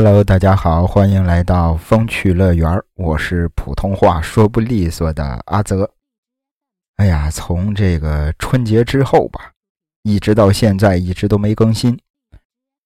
[0.00, 5.90] Hello，大家好，欢迎来到风趣乐园我是普通话说不利索的阿泽。
[6.98, 9.50] 哎呀，从这个春节之后吧，
[10.04, 11.98] 一直到现在一直都没更新，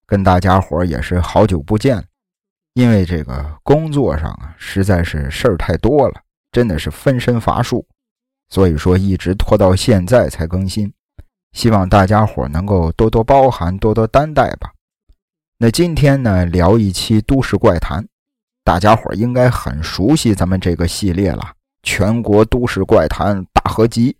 [0.06, 2.02] 跟大家伙也是好久不见。
[2.72, 6.14] 因为这个工作上啊，实在是事儿太多了，
[6.50, 7.86] 真的是分身乏术，
[8.48, 10.90] 所以说一直拖到现在才更新。
[11.52, 14.71] 希望大家伙能够多多包涵，多多担待吧。
[15.62, 18.04] 那今天呢，聊一期都市怪谈，
[18.64, 21.52] 大家伙应该很熟悉咱们这个系列了，
[21.84, 24.16] 全国都市怪谈大合集，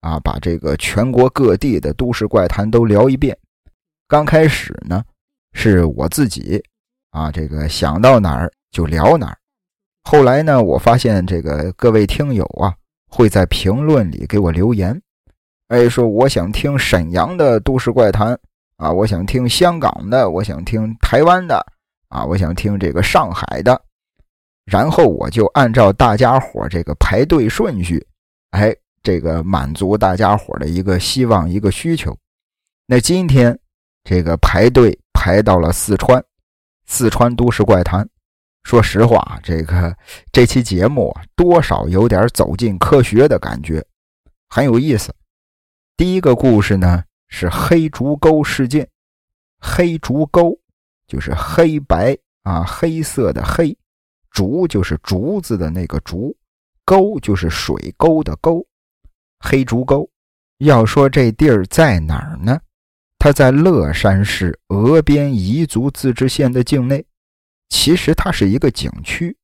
[0.00, 3.38] 啊，把这个全国各地的都市怪谈都聊一遍。
[4.08, 5.04] 刚开始呢，
[5.52, 6.60] 是我自己，
[7.10, 9.38] 啊，这个想到哪儿就聊哪儿。
[10.02, 12.74] 后来呢，我发现这个各位听友啊，
[13.08, 15.00] 会在评论里给我留言，
[15.68, 18.36] 哎，说我想听沈阳的都市怪谈。
[18.76, 21.64] 啊，我想听香港的，我想听台湾的，
[22.08, 23.80] 啊，我想听这个上海的，
[24.64, 28.04] 然后我就按照大家伙这个排队顺序，
[28.50, 32.16] 哎，这个满足大家伙的一个希望，一个需求。
[32.86, 33.56] 那今天
[34.02, 36.24] 这个排队排到了四川，
[36.86, 38.08] 四川都市怪谈。
[38.64, 39.96] 说实话，这个
[40.32, 43.84] 这期节目啊，多少有点走进科学的感觉，
[44.48, 45.14] 很有意思。
[45.96, 47.04] 第一个故事呢。
[47.32, 48.86] 是黑竹沟事件。
[49.58, 50.56] 黑竹沟
[51.06, 53.74] 就是黑白啊，黑色的黑，
[54.30, 56.36] 竹就是竹子的那个竹，
[56.84, 58.64] 沟就是水沟的沟。
[59.40, 60.08] 黑竹沟，
[60.58, 62.60] 要说这地儿在哪儿呢？
[63.18, 67.04] 它在乐山市峨边彝族自治县的境内。
[67.70, 69.34] 其实它是一个景区。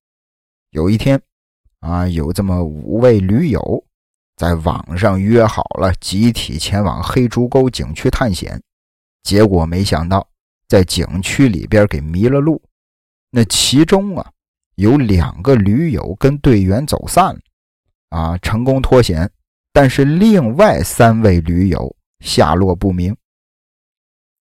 [0.71, 1.19] 有一天，
[1.81, 3.85] 啊，有这么五位驴友。
[4.39, 8.63] 在网上约好了，集体前往黑竹沟景区探险，
[9.25, 10.25] 结果没想到
[10.69, 12.63] 在景区里边给迷了路。
[13.33, 14.31] 那其中啊，
[14.77, 17.41] 有两个驴友跟队员走散了，
[18.11, 19.29] 啊，成功脱险，
[19.73, 23.17] 但是另外三位驴友下落不明。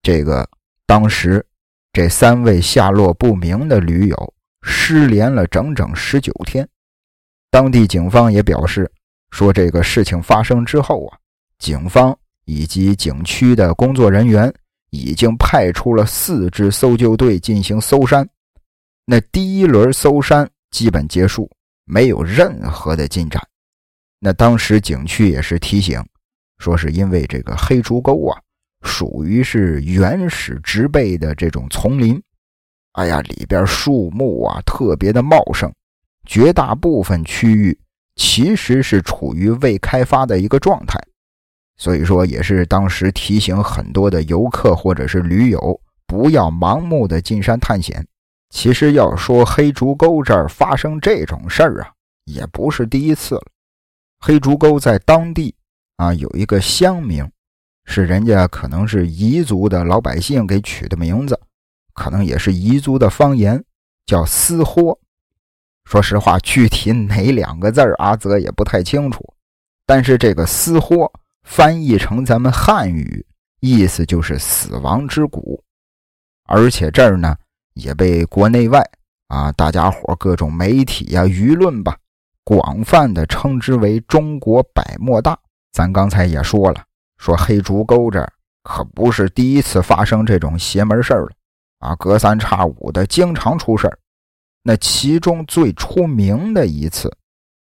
[0.03, 0.47] 这个
[0.86, 1.44] 当时
[1.91, 6.69] 这三位下落不明的驴友失联了整整十九天，
[7.50, 8.91] 当地警方也表示。
[9.31, 11.17] 说这个事情发生之后啊，
[11.59, 14.51] 警方以及景区的工作人员
[14.89, 18.27] 已经派出了四支搜救队进行搜山。
[19.05, 21.49] 那第一轮搜山基本结束，
[21.85, 23.41] 没有任何的进展。
[24.19, 26.03] 那当时景区也是提醒，
[26.57, 28.41] 说是因为这个黑竹沟啊，
[28.81, 32.21] 属于是原始植被的这种丛林，
[32.94, 35.71] 哎呀，里边树木啊特别的茂盛，
[36.25, 37.77] 绝大部分区域。
[38.17, 41.00] 其实是处于未开发的一个状态，
[41.78, 48.06] 所以说也是当时提醒很多的游客或者是驴友不要盲目的进山探险。
[48.50, 51.91] 其实要说黑竹沟这儿发生这种事儿啊，
[52.25, 53.44] 也不是第一次了。
[54.19, 55.53] 黑竹沟在当地
[55.97, 57.29] 啊有一个乡名，
[57.85, 61.39] 是人家可能是彝族的老百姓给取的名字，
[61.94, 63.63] 可能也是彝族的方言，
[64.06, 64.97] 叫私豁。
[65.88, 69.24] 说实话，具体哪两个字阿泽也不太清楚。
[69.86, 71.09] 但是这个“死豁”
[71.48, 73.25] 翻译成咱们汉语，
[73.62, 75.64] 意思就是死亡之谷。
[76.44, 77.34] 而且这儿呢，
[77.74, 78.84] 也被国内外
[79.30, 81.96] 啊大家伙各种媒体呀、舆论吧，
[82.44, 85.40] 广泛的称之为“中国百莫大”。
[85.72, 86.84] 咱刚才也说了，
[87.18, 88.30] 说黑竹沟这儿
[88.62, 91.31] 可不是第一次发生这种邪门事儿了
[91.80, 93.98] 啊，隔三差五的经常出事儿。
[94.67, 97.09] 那其中最出名的一次，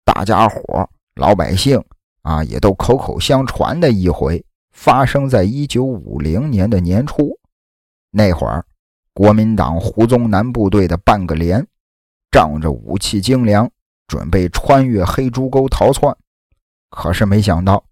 [0.06, 1.84] 大家伙老百姓
[2.22, 7.36] 啊也都口口相传的一回，发生在一九五零年的年初。
[8.12, 8.64] 那会儿，
[9.16, 11.66] 国民党胡宗南部队的半个连，
[12.30, 13.68] 仗着武器精良，
[14.06, 16.16] 准备穿越黑竹沟逃窜。
[16.92, 17.84] 可是没想到，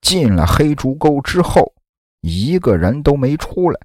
[0.00, 1.70] 进了黑竹沟之后，
[2.22, 3.78] 一个人都没出来。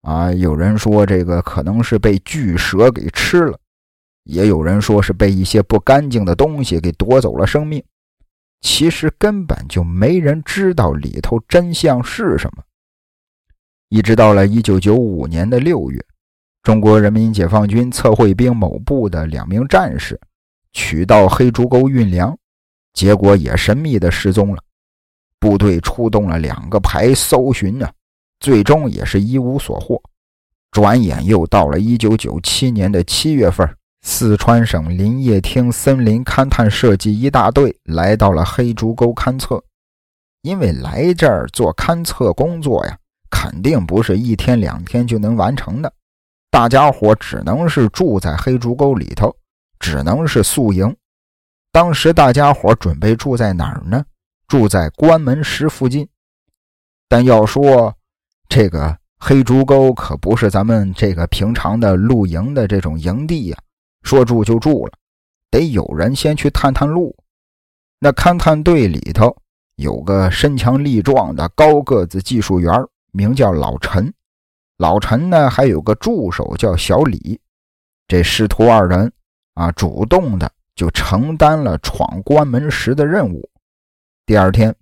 [0.00, 3.58] 啊，有人说这个可能是被巨蛇给吃了。
[4.24, 7.82] 也有人说是被一些不干净的东西给夺走了生命，
[8.60, 12.62] 其实根本就没人知道里头真相是什么。
[13.88, 16.04] 一直到了1995年的6月，
[16.62, 20.18] 中国人民解放军测绘兵某部的两名战士
[20.72, 22.38] 取到黑竹沟运粮，
[22.94, 24.62] 结果也神秘的失踪了。
[25.40, 27.92] 部队出动了两个排搜寻啊，
[28.38, 30.00] 最终也是一无所获。
[30.70, 33.68] 转眼又到了1997年的7月份。
[34.02, 39.62] 四川省林业厅森林勘探设计一大队来到了黑竹沟勘测，
[40.42, 42.98] 因为来这儿做勘测工作呀，
[43.30, 45.92] 肯定不是一天两天就能完成的，
[46.50, 49.34] 大家伙只能是住在黑竹沟里头，
[49.78, 50.94] 只能是宿营。
[51.70, 54.04] 当时大家伙准备住在哪儿呢？
[54.48, 56.06] 住在关门石附近。
[57.08, 57.94] 但要说
[58.48, 63.58] 这个黑竹沟可不是咱们这个平常的露营的这种营地呀，
[64.02, 64.92] 说住就住了，
[65.50, 67.16] 得有人先去探探路。
[67.98, 69.36] 那勘探队里头
[69.76, 72.72] 有个身强力壮的高个子技术员，
[73.12, 74.12] 名叫老陈。
[74.78, 77.40] 老陈呢还有个助手叫小李。
[78.08, 79.12] 这师徒二人
[79.54, 83.48] 啊，主动的就承担了闯关门石的任务。
[84.26, 84.74] 第二天，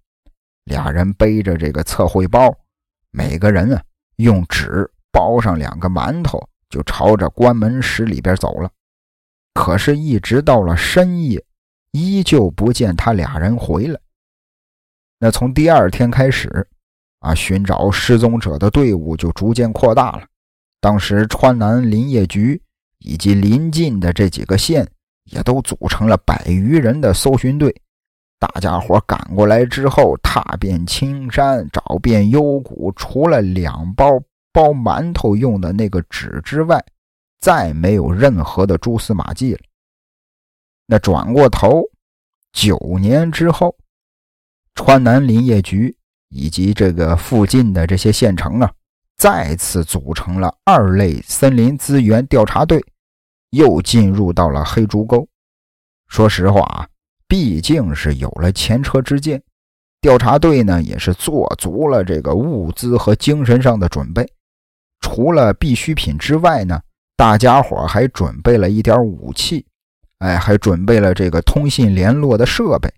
[0.64, 2.56] 俩人背着这个测绘包，
[3.10, 3.82] 每个人啊
[4.16, 8.70] 用纸包上两个馒头，就朝着关门石里边走了。
[9.54, 11.44] 可是，一直到了深夜。
[11.92, 13.98] 依旧不见他俩人回来。
[15.18, 16.64] 那从第二天开始，
[17.18, 20.22] 啊，寻找失踪者的队伍就逐渐扩大了。
[20.80, 22.62] 当时川南林业局
[23.00, 24.88] 以及邻近的这几个县
[25.24, 27.74] 也都组成了百余人的搜寻队。
[28.38, 34.12] 大家伙赶过来之后，踏遍青山，找遍幽谷，除了两包
[34.52, 36.80] 包馒头用的那个纸之外，
[37.40, 39.60] 再没有任何的蛛丝马迹了。
[40.86, 41.82] 那转过头，
[42.52, 43.76] 九年之后，
[44.74, 45.96] 川南林业局
[46.28, 48.72] 以及这个附近的这些县城啊，
[49.16, 52.84] 再次组成了二类森林资源调查队，
[53.50, 55.26] 又进入到了黑竹沟。
[56.08, 56.88] 说实话啊，
[57.28, 59.40] 毕竟是有了前车之鉴，
[60.00, 64.28] 调查队呢也是做足了这个物资和精神上的准备。
[65.00, 66.82] 除了必需品之外呢，
[67.20, 69.66] 大家伙还准备了一点武器。
[70.20, 72.90] 哎，还准备了这个通信联络的设备。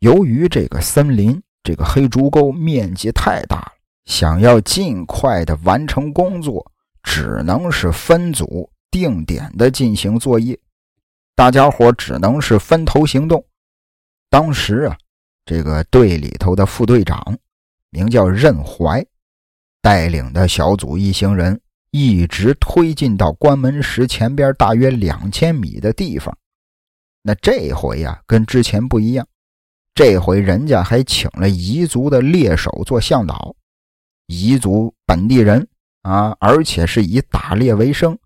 [0.00, 3.72] 由于这个森林，这个黑竹沟面积太大了，
[4.04, 6.70] 想要尽快的完成工作，
[7.02, 10.58] 只能是分组定点的进行作业。
[11.34, 13.42] 大家伙只能是分头行动。
[14.28, 14.98] 当时啊，
[15.46, 17.34] 这个队里头的副队长
[17.88, 19.02] 名叫任怀，
[19.80, 21.58] 带领的小组一行人
[21.90, 26.36] 一直推进到关门石前边大约两千米的地方。
[27.22, 29.26] 那这回呀，跟之前不一样，
[29.94, 33.54] 这回人家还请了彝族的猎手做向导，
[34.28, 35.66] 彝族本地人
[36.02, 38.16] 啊，而且是以打猎为生，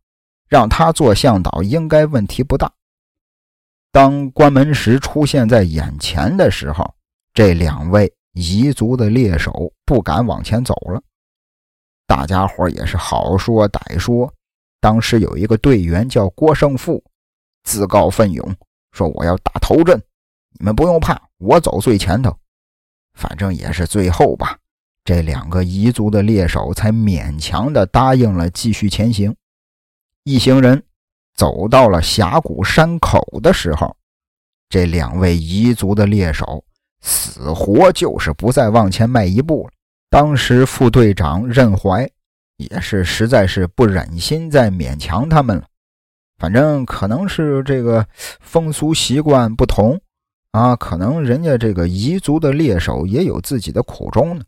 [0.48, 2.70] 让他做向导应该问题不大。
[3.92, 6.94] 当关门石出现在眼前的时候，
[7.32, 11.02] 这两位彝族的猎手不敢往前走了。
[12.10, 14.34] 大家伙也是好说歹说，
[14.80, 17.00] 当时有一个队员叫郭胜富，
[17.62, 18.56] 自告奋勇。
[18.90, 19.96] 说我要打头阵，
[20.58, 22.36] 你们不用怕，我走最前头。
[23.14, 24.58] 反正也是最后吧，
[25.04, 29.32] 这两个彝族的猎手才勉强的答应了继续前行。
[30.24, 30.82] 一行人
[31.36, 33.96] 走到了峡谷山口的时候，
[34.68, 36.64] 这两位彝族的猎手
[37.02, 39.72] 死活就是不再往前迈一步了。
[40.10, 42.10] 当时副队长任怀
[42.56, 45.64] 也是实在是不忍心再勉强他们了。
[46.36, 48.04] 反正可能是这个
[48.40, 50.00] 风俗习惯不同
[50.50, 54.44] 啊，可能人家这个彝族的猎手也有自己的苦衷呢。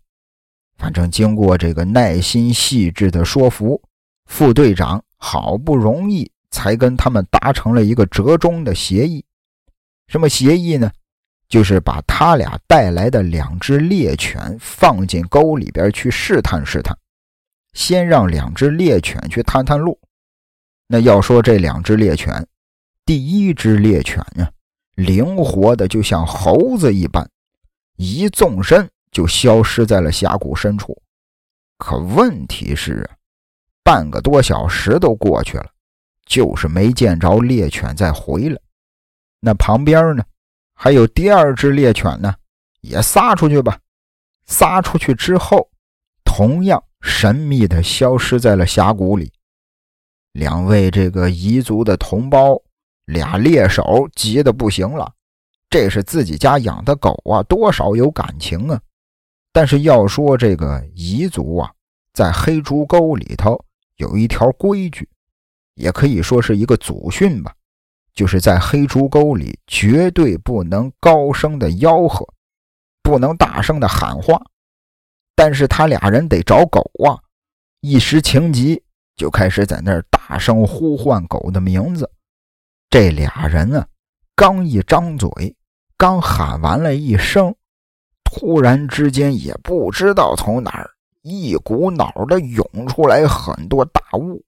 [0.76, 3.80] 反正经过这个耐心细致的说服，
[4.26, 9.24] 副队长好不容易才跟他们达成了一个折中的协议。
[10.08, 10.90] 什么协议呢？
[11.52, 16.96] 就是把他俩带来的两只猎犬放进沟里边去试探试探，
[17.74, 20.00] 先让两只猎犬去探探路。
[20.86, 22.46] 那要说这两只猎犬，
[23.04, 24.48] 第一只猎犬呢，
[24.94, 27.28] 灵活的就像猴子一般，
[27.96, 30.96] 一纵身就消失在了峡谷深处。
[31.76, 33.06] 可问题是，
[33.84, 35.68] 半个多小时都过去了，
[36.24, 38.58] 就是没见着猎犬再回来。
[39.38, 40.24] 那旁边呢，
[40.82, 42.34] 还有第二只猎犬呢，
[42.80, 43.78] 也撒出去吧。
[44.46, 45.70] 撒出去之后，
[46.24, 49.30] 同样神秘的消失在了峡谷里。
[50.32, 52.60] 两位这个彝族的同胞，
[53.04, 55.08] 俩猎手急得不行了。
[55.70, 58.80] 这是自己家养的狗啊，多少有感情啊。
[59.52, 61.70] 但是要说这个彝族啊，
[62.12, 63.64] 在黑竹沟里头
[63.98, 65.08] 有一条规矩，
[65.76, 67.54] 也可以说是一个祖训吧，
[68.14, 72.26] 就是在黑竹沟里绝对不能高声的吆喝，
[73.02, 74.40] 不能大声的喊话。
[75.34, 77.18] 但是他俩人得找狗啊，
[77.80, 78.82] 一时情急。
[79.14, 82.10] 就开始在那儿大声呼唤狗的名字。
[82.88, 83.86] 这俩人啊，
[84.34, 85.54] 刚一张嘴，
[85.98, 87.54] 刚喊完了一声，
[88.24, 90.90] 突然之间也不知道从哪儿
[91.20, 94.42] 一股脑的涌出来很多大雾。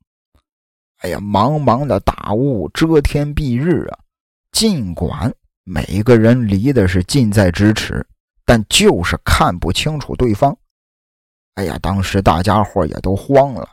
[1.04, 3.98] 哎呀，茫茫的大雾遮天蔽日啊！
[4.52, 5.30] 尽管
[5.62, 8.06] 每个人离的是近在咫尺，
[8.46, 10.56] 但就是看不清楚对方。
[11.56, 13.68] 哎呀，当时大家伙也都慌了，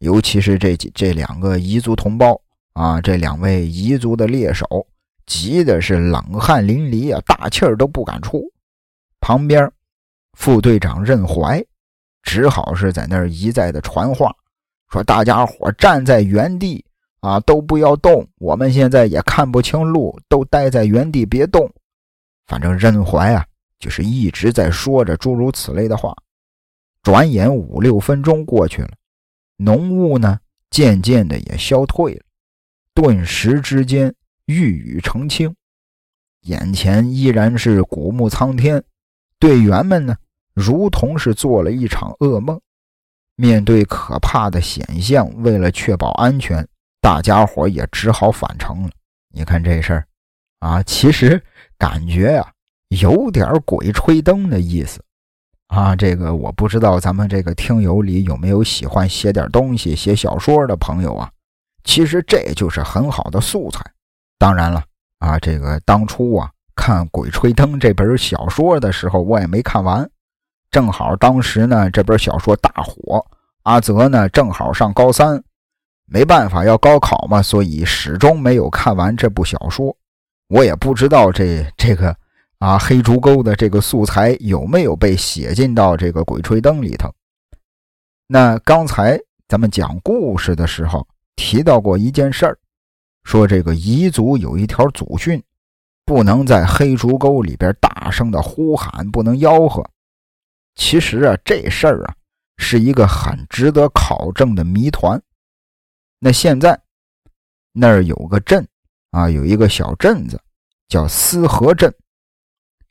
[0.00, 2.38] 尤其是这几这两个彝族同胞
[2.74, 4.66] 啊，这两位彝族的猎手，
[5.24, 8.42] 急的是冷汗淋漓啊，大气儿都不敢出。
[9.20, 9.72] 旁边
[10.36, 11.64] 副队长任怀
[12.24, 14.30] 只好是在那儿一再的传话。
[14.90, 16.84] 说大家伙站在原地
[17.20, 18.26] 啊，都不要动。
[18.38, 21.70] 我们现在也看不清路，都待在原地别动。
[22.46, 23.44] 反正任怀啊，
[23.78, 26.14] 就是一直在说着诸如此类的话。
[27.02, 28.90] 转眼五六分钟过去了，
[29.56, 30.38] 浓雾呢
[30.70, 32.22] 渐渐的也消退了，
[32.94, 34.14] 顿时之间
[34.46, 35.54] 玉宇澄清，
[36.42, 38.82] 眼前依然是古木苍天。
[39.38, 40.16] 队员们呢，
[40.54, 42.58] 如同是做了一场噩梦。
[43.36, 46.66] 面对可怕的险象，为了确保安全，
[47.00, 48.90] 大家伙也只好返程了。
[49.32, 50.06] 你看这事儿，
[50.60, 51.42] 啊，其实
[51.76, 52.48] 感觉啊，
[52.90, 55.02] 有点鬼吹灯的意思，
[55.66, 61.28] 啊，这个我不知道咱们这个听友里有没有喜欢写点东西、写小说的朋友啊？
[61.82, 63.84] 其实这就是很好的素材。
[64.38, 64.84] 当然了，
[65.18, 70.08] 啊，这个当初啊看《鬼吹灯》这本小说的时候，我也没看完。
[70.74, 73.24] 正好当时呢，这本小说大火，
[73.62, 75.40] 阿泽呢正好上高三，
[76.04, 79.96] 没办法要高考嘛，所以始终没有看完这部小说。
[80.48, 82.12] 我也不知道这这个
[82.58, 87.08] 啊黑竹沟的这个素材有没有被写进到这个《鬼吹灯》里头。
[88.26, 89.16] 那刚才
[89.46, 92.58] 咱们讲故事的时候提到过一件事儿，
[93.22, 95.40] 说这个彝族有一条祖训，
[96.04, 99.88] 不能在黑竹沟里边大声的呼喊，不能吆喝。
[100.74, 102.14] 其实啊，这事儿啊
[102.56, 105.20] 是一个很值得考证的谜团。
[106.18, 106.80] 那现在
[107.72, 108.66] 那儿有个镇
[109.10, 110.40] 啊，有一个小镇子
[110.88, 111.94] 叫思河镇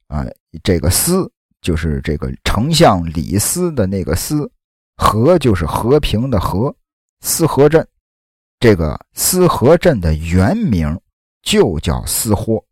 [0.08, 0.26] 啊。
[0.64, 4.50] 这个“思”就是这个丞相李斯的那个“思
[4.98, 6.76] ”，“和”就是和平的“和”。
[7.22, 7.88] 思河镇，
[8.60, 11.00] 这个思河镇的原名
[11.42, 12.64] 就叫思豁。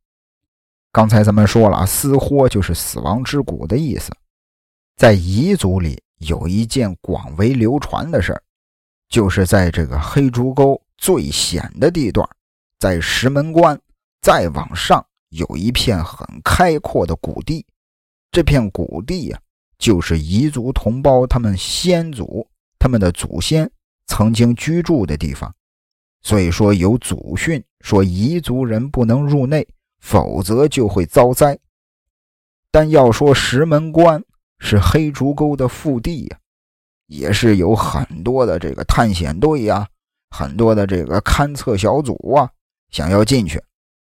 [0.91, 4.11] 刚才咱们说了啊，思豁就是死亡之谷的意思。
[5.01, 8.43] 在彝族里有一件广为流传的事儿，
[9.09, 12.29] 就是在这个黑竹沟最险的地段，
[12.77, 13.81] 在石门关
[14.21, 17.65] 再往上有一片很开阔的谷地。
[18.31, 19.41] 这片谷地呀，
[19.79, 23.67] 就是彝族同胞他们先祖他们的祖先
[24.05, 25.51] 曾经居住的地方。
[26.21, 29.67] 所以说有祖训说彝族人不能入内，
[29.97, 31.57] 否则就会遭灾。
[32.69, 34.23] 但要说石门关，
[34.63, 36.37] 是黑竹沟的腹地呀，
[37.07, 39.87] 也是有很多的这个探险队呀，
[40.29, 42.47] 很多的这个勘测小组啊，
[42.91, 43.61] 想要进去，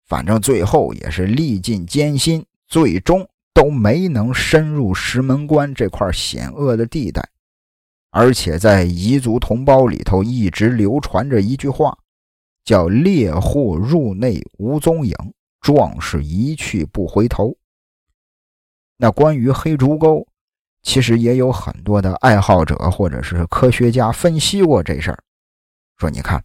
[0.08, 7.26] 反正最后也是历尽艰辛，最终都没能深入石门关这块险恶的地带。
[8.11, 11.96] 而且在彝族同胞里头一直流传着一句话，
[12.64, 15.14] 叫“猎户入内无踪影，
[15.61, 17.56] 壮士一去不回头”。
[18.99, 20.26] 那关于黑竹沟。
[20.83, 25.19] 其实也有很多的爱好者或者是科学家分析过这事儿，
[25.97, 26.43] 说你看，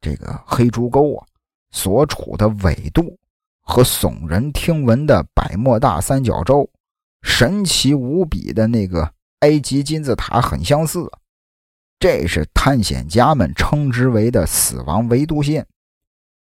[0.00, 1.26] 这个黑竹沟啊，
[1.70, 3.18] 所处的纬度
[3.62, 6.68] 和耸人听闻的百慕大三角洲、
[7.22, 9.10] 神奇无比的那个
[9.40, 11.10] 埃及金字塔很相似，
[11.98, 15.66] 这是探险家们称之为的死亡维度线。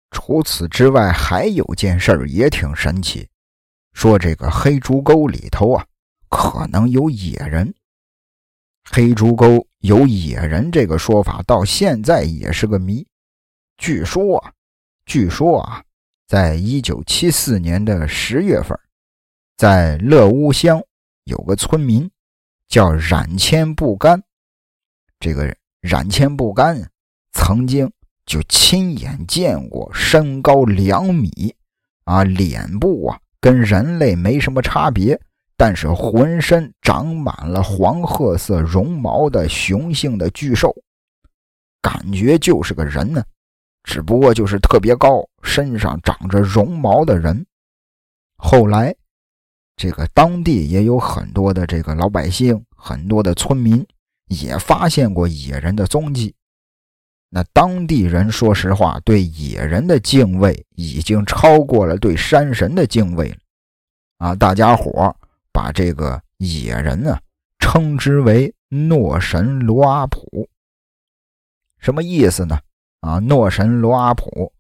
[0.10, 3.28] 除此之外，还有件事儿也挺神奇，
[3.94, 5.86] 说这个黑竹沟里头啊。
[6.36, 7.72] 可能有野人，
[8.90, 13.06] 黑竹沟有野人这个说法到现在也是个谜。
[13.78, 14.52] 据说啊，
[15.06, 15.84] 据说啊，
[16.28, 18.76] 在一九七四年的十月份，
[19.58, 20.82] 在乐屋乡
[21.26, 22.10] 有个村民
[22.68, 24.20] 叫冉千不甘，
[25.20, 26.90] 这个冉千不甘
[27.32, 27.90] 曾经
[28.26, 31.56] 就亲眼见过身高两米
[32.06, 35.22] 啊，脸部啊跟人类没什么差别。
[35.56, 40.76] 但是浑身长满了黄褐色绒毛的雄性的巨兽，
[41.82, 43.24] 感觉就是个人呢，
[43.84, 47.46] 只不过就是特别高，身上长着绒毛的人。
[48.38, 48.94] 后来，
[49.76, 53.86] 这个当地也有很多的这个老百姓，很多的村民
[54.28, 56.34] 也发现过野人的踪迹。
[57.30, 63.38] 那当地人说实话，对野人的敬畏已经超过了对山神的敬畏了。
[64.18, 65.16] 啊，大家伙
[65.54, 67.18] 把这个野人呢
[67.60, 70.50] 称之为诺神罗阿普，
[71.78, 72.60] 什么意思呢？
[73.02, 74.52] 啊，诺神罗阿普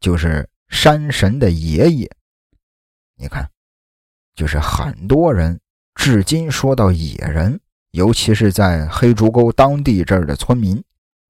[0.00, 2.10] 就是山神的爷爷。
[3.16, 3.48] 你看，
[4.34, 5.60] 就是很多人
[5.94, 7.60] 至今说到野人，
[7.92, 10.82] 尤其是在黑竹沟当地这儿的村民，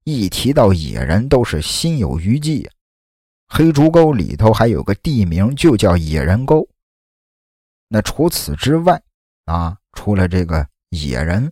[0.05, 2.67] 一提到野人都是心有余悸。
[3.47, 6.67] 黑竹沟里头还有个地名，就叫野人沟。
[7.89, 9.02] 那除此之外，
[9.45, 11.51] 啊，除了这个野人，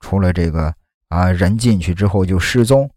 [0.00, 0.72] 除了这个
[1.08, 2.90] 啊人进去之后就失踪，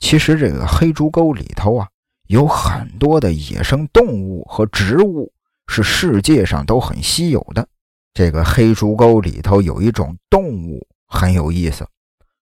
[0.00, 1.88] 其实这个黑竹沟里头啊
[2.28, 5.32] 有很多的野生动物和植物
[5.68, 7.66] 是世界上都很稀有的。
[8.14, 11.86] 这个黑竹沟里头有一种动物很有意思，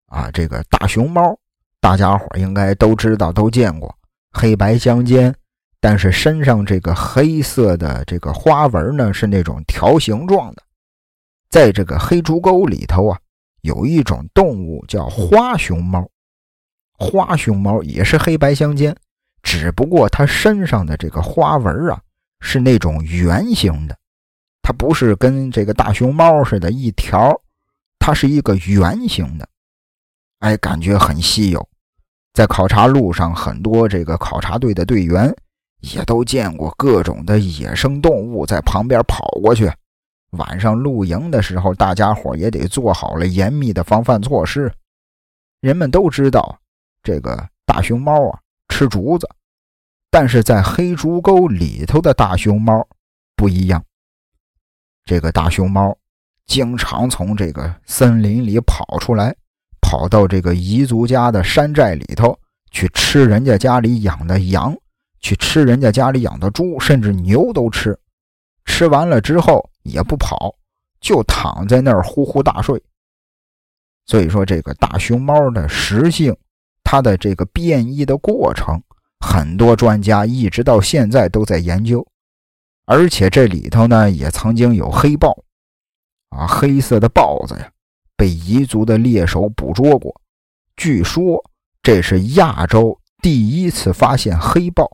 [0.07, 1.37] 啊，这个大熊猫，
[1.79, 3.95] 大家伙应该都知道都见过，
[4.31, 5.33] 黑白相间。
[5.79, 10.63] 但是身上这个黑色的这个花纹呢，是那种条形状的。
[11.51, 13.19] 在这个黑竹沟里头啊，
[13.61, 16.09] 有一种动物叫花熊猫。
[16.97, 18.95] 花熊猫也是黑白相间，
[19.43, 22.01] 只不过它身上的这个花纹啊，
[22.39, 23.97] 是那种圆形的，
[24.61, 27.39] 它不是跟这个大熊猫似的一条，
[27.99, 29.47] 它是一个圆形的。
[30.39, 31.67] 哎，感觉很稀有。
[32.33, 35.35] 在考察路上，很多这个考察队的队员。
[35.81, 39.67] 也都见过各种的野生动物在旁边跑过去。
[40.31, 44.71] 晚上露营的时候，大家伙也得做好了严密的防范措施。
[45.61, 46.59] 人们都知道，
[47.03, 49.29] 这个大熊猫啊吃竹子，
[50.09, 52.87] 但是在黑竹沟里头的大熊猫
[53.35, 53.83] 不一样。
[55.05, 55.97] 这个大熊猫
[56.45, 59.35] 经常从这个森林里跑出来，
[59.81, 62.37] 跑到这个彝族家的山寨里头
[62.71, 64.75] 去吃人家家里养的羊。
[65.23, 67.95] 去吃人家家里养的猪，甚至牛都吃，
[68.65, 70.55] 吃完了之后也不跑，
[70.99, 72.81] 就躺在那儿呼呼大睡。
[74.05, 76.35] 所以说，这个大熊猫的食性，
[76.83, 78.81] 它的这个变异的过程，
[79.19, 82.05] 很多专家一直到现在都在研究。
[82.85, 85.43] 而且这里头呢，也曾经有黑豹，
[86.29, 87.71] 啊，黑色的豹子呀，
[88.17, 90.13] 被彝族的猎手捕捉过。
[90.75, 91.41] 据说
[91.83, 94.89] 这是亚洲第一次发现黑豹。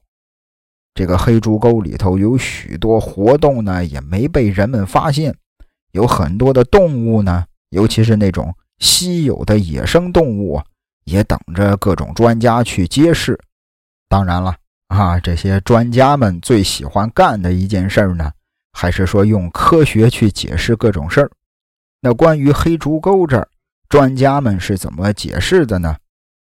[0.98, 5.32] 这个黑竹沟里头有许多活动呢，也没被人们发现。
[5.92, 10.60] 有很多的动物呢，尤其是那种稀有的野生动物，
[11.06, 13.40] 也等着各种专家去揭示。
[14.10, 14.56] 当然了
[14.88, 18.32] 啊，这些专家们最喜欢干的一件事呢，
[18.74, 21.30] 还是说用科学去解释各种事儿。
[22.02, 23.48] 那关于黑竹沟这儿，
[23.88, 25.96] 专家们是怎么解释的呢？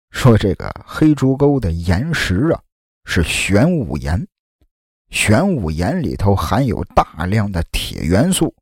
[0.09, 2.59] 说这个黑竹沟的岩石啊，
[3.05, 4.25] 是玄武岩。
[5.09, 8.53] 玄武岩里头含有大量的铁元素，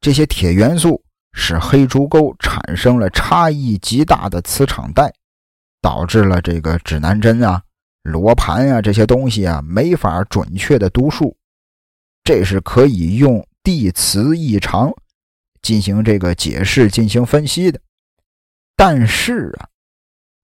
[0.00, 1.02] 这些铁元素
[1.32, 5.12] 使黑竹沟产生了差异极大的磁场带，
[5.82, 7.62] 导致了这个指南针啊、
[8.02, 11.36] 罗盘啊这些东西啊没法准确的读数。
[12.24, 14.90] 这是可以用地磁异常
[15.62, 17.80] 进行这个解释、进行分析的。
[18.76, 19.68] 但是啊，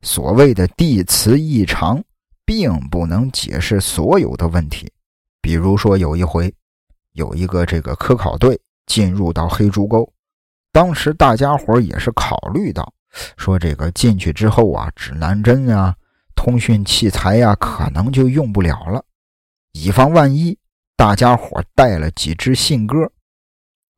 [0.02, 2.02] 所谓的地磁异常
[2.44, 4.90] 并不能解释所有的问题。
[5.44, 6.50] 比如说，有一回，
[7.12, 10.10] 有一个这个科考队进入到黑竹沟，
[10.72, 12.90] 当时大家伙也是考虑到，
[13.36, 15.94] 说这个进去之后啊，指南针啊、
[16.34, 19.04] 通讯器材呀，可能就用不了了。
[19.72, 20.56] 以防万一，
[20.96, 23.12] 大家伙带了几只信鸽。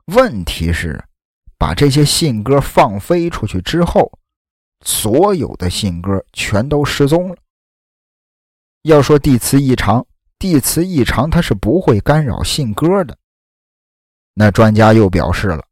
[0.07, 1.01] 问题是，
[1.57, 4.11] 把这些信鸽放飞出去之后，
[4.85, 7.37] 所有的信鸽全都失踪了。
[8.83, 10.05] 要说地磁异常。
[10.39, 13.17] 地磁异常，它是不会干扰信鸽的。
[14.35, 15.65] 那专家又表示了，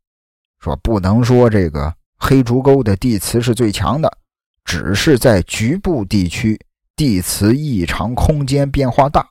[0.58, 4.10] 说不能说这个黑竹沟的地磁是最强的，
[4.64, 6.58] 只是在局部地区
[6.96, 9.28] 地磁异常空间变化大，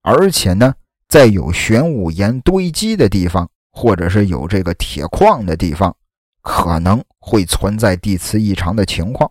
[0.00, 0.74] 而且呢，
[1.06, 5.94] 在有玄武岩堆积的地方，或者是有这个铁矿的地方，
[6.40, 9.30] 可能会存在地磁异常的情况。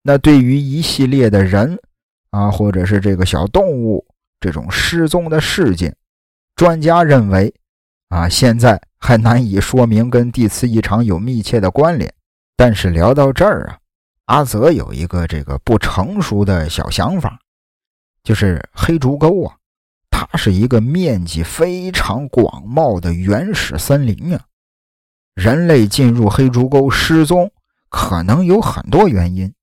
[0.00, 1.76] 那对于一系列的人
[2.30, 4.06] 啊，或者是这个小动物。
[4.42, 5.96] 这种失踪的事件，
[6.56, 7.54] 专家认为，
[8.08, 12.12] 啊，现在还难以说明跟地磁异常有密切的关联。
[12.56, 13.78] 但是聊到这儿啊，
[14.26, 17.38] 阿泽有一个这个不成熟的小想法，
[18.24, 19.54] 就是黑竹沟啊，
[20.10, 24.44] 它是一个面积非常广袤的原始森林啊。
[25.34, 27.48] 人类进入黑竹沟失踪，
[27.88, 29.54] 可能有很多原因。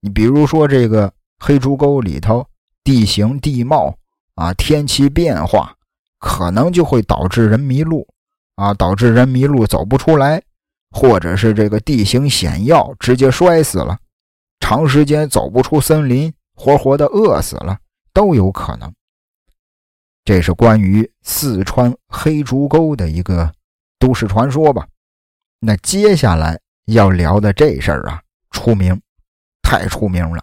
[0.00, 2.46] 你比如说，这个黑竹沟里头
[2.82, 3.94] 地形地貌。
[4.34, 5.74] 啊，天气变化
[6.18, 8.06] 可能就会导致人迷路，
[8.56, 10.42] 啊，导致人迷路走不出来，
[10.90, 13.98] 或者是这个地形险要，直接摔死了，
[14.60, 17.78] 长时间走不出森林活活的饿死了
[18.12, 18.92] 都有可能。
[20.24, 23.52] 这是关于四川黑竹沟的一个
[23.98, 24.86] 都市传说吧？
[25.60, 28.98] 那接下来要聊的这事儿啊，出名，
[29.62, 30.42] 太出名了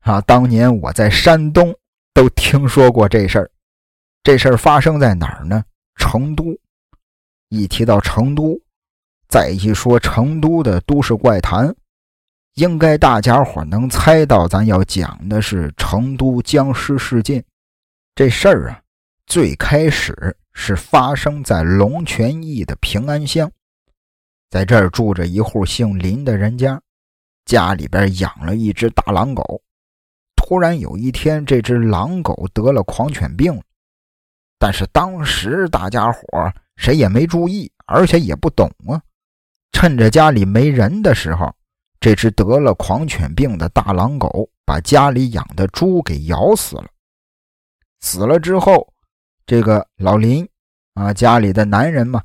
[0.00, 0.20] 啊！
[0.22, 1.72] 当年我在山东
[2.20, 3.50] 都听说过这事儿。
[4.22, 5.64] 这事儿发生在哪儿呢？
[5.96, 6.54] 成都。
[7.48, 8.60] 一提到成都，
[9.26, 11.74] 再一说成都的都市怪谈，
[12.56, 17.42] 应该大家伙能猜到，咱要讲的是成都僵尸事件。
[18.14, 18.82] 这事儿啊。
[19.26, 23.50] 最开始是发生在龙泉驿的平安乡，
[24.50, 26.78] 在这儿住着一户姓林的人家，
[27.46, 29.62] 家里边养了一只大狼狗。
[30.50, 33.56] 突然有一天，这只狼狗得了狂犬病，
[34.58, 36.20] 但是当时大家伙
[36.74, 39.00] 谁也没注意，而且也不懂啊。
[39.70, 41.54] 趁着家里没人的时候，
[42.00, 46.86] 这只得了狂犬病的大狼狗把家里养的猪给咬死了。
[48.00, 48.84] 死了之后。
[49.46, 50.48] 这个老林
[50.94, 52.20] 啊，家里的男人嘛，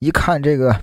[0.00, 0.76] 一看这个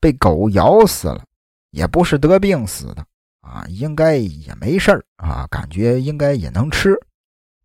[0.00, 1.24] 被狗咬死了，
[1.70, 3.06] 也不是得病死的
[3.46, 6.94] 啊，应该也没事啊，感觉应该也能吃，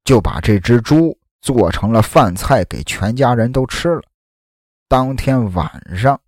[0.03, 4.01] 就把这只猪做成了饭菜给全家人都吃了。
[4.87, 6.19] 当天晚上，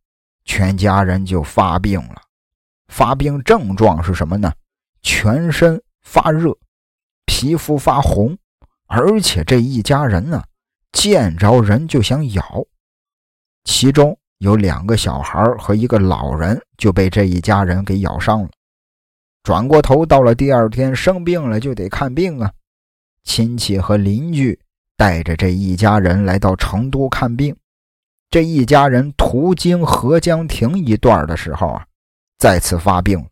[0.44, 2.22] 全家人就发病了，
[2.88, 4.52] 发病症状是什么呢？
[5.02, 6.58] 全身发热，
[7.26, 8.38] 皮肤发红，
[8.88, 10.44] 而且这一家人呢。
[10.92, 12.64] 见着人就想咬，
[13.64, 18.50] 其中有两个小孩和一个老人就被这一家人给咬伤了。
[19.44, 22.52] 转过头，到了第二天生病了就得看病啊。
[23.24, 24.60] 亲戚和邻居
[24.98, 27.56] 带着这一家人来到成都看病。
[28.30, 31.86] 这一家人途经合江亭一段的时候啊，
[32.40, 33.24] 再次发病。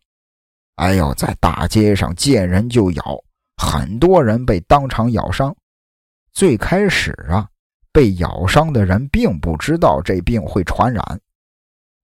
[0.76, 3.18] 哎呦，在大街上见人就咬，
[3.56, 5.54] 很多人被当场咬伤。
[6.32, 7.48] 最开始啊。
[7.94, 11.20] 被咬伤的人并不知道这病会传染，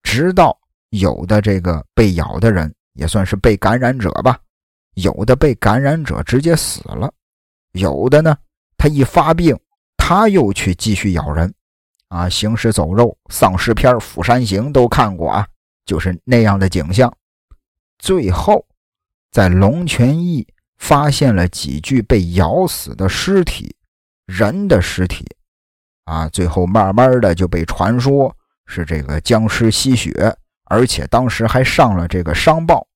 [0.03, 4.37] 直到有的这个被咬的人也算是被感染者吧，
[4.95, 7.09] 有的被感染者直接死了，
[7.71, 8.35] 有的呢，
[8.77, 9.57] 他一发病
[9.95, 11.53] 他又去继续咬人，
[12.09, 15.47] 啊，行尸走肉、丧尸片《釜山行》都看过啊，
[15.85, 17.13] 就是那样的景象。
[17.99, 18.65] 最后，
[19.31, 23.75] 在龙泉驿发现了几具被咬死的尸体，
[24.25, 25.25] 人的尸体。
[26.05, 28.33] 啊，最后慢慢的就被传说
[28.65, 30.33] 是这个僵尸吸血，
[30.69, 32.86] 而且当时还上了这个商报。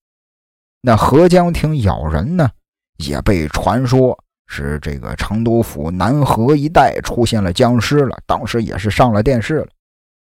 [0.82, 2.50] 那合江亭咬人呢，
[2.98, 4.18] 也被传说
[4.48, 9.68] 是这个成都府南河一带出现了僵尸了，当时也是上了电视了。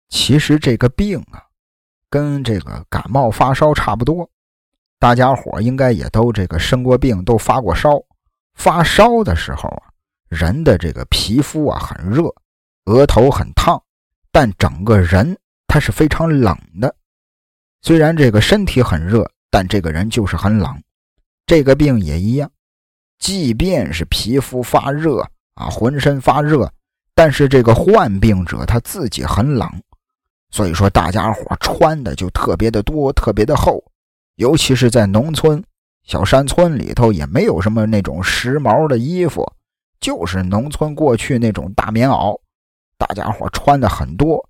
[0.09, 1.41] 其实这个病啊，
[2.09, 4.29] 跟这个感冒发烧差不多，
[4.99, 8.01] 大家伙应该也都这个生过病，都发过烧。
[8.53, 9.83] 发烧的时候啊，
[10.29, 12.23] 人的这个皮肤啊很热。
[12.85, 13.81] 额头很烫，
[14.31, 16.93] 但整个人他是非常冷的。
[17.81, 20.81] 虽然这个身体很热，但这个人就是很冷。
[21.45, 22.49] 这个病也一样，
[23.19, 25.19] 即便是皮肤发热
[25.53, 26.71] 啊，浑身发热，
[27.13, 29.69] 但是这个患病者他自己很冷。
[30.49, 33.83] 所以说，大家伙穿的就特别的多，特别的厚。
[34.35, 35.63] 尤其是在农村、
[36.03, 39.45] 小山村里头，也没有什么那种时髦的衣服，
[39.99, 42.39] 就是农村过去那种大棉袄。
[42.97, 44.43] 大家伙穿的很多，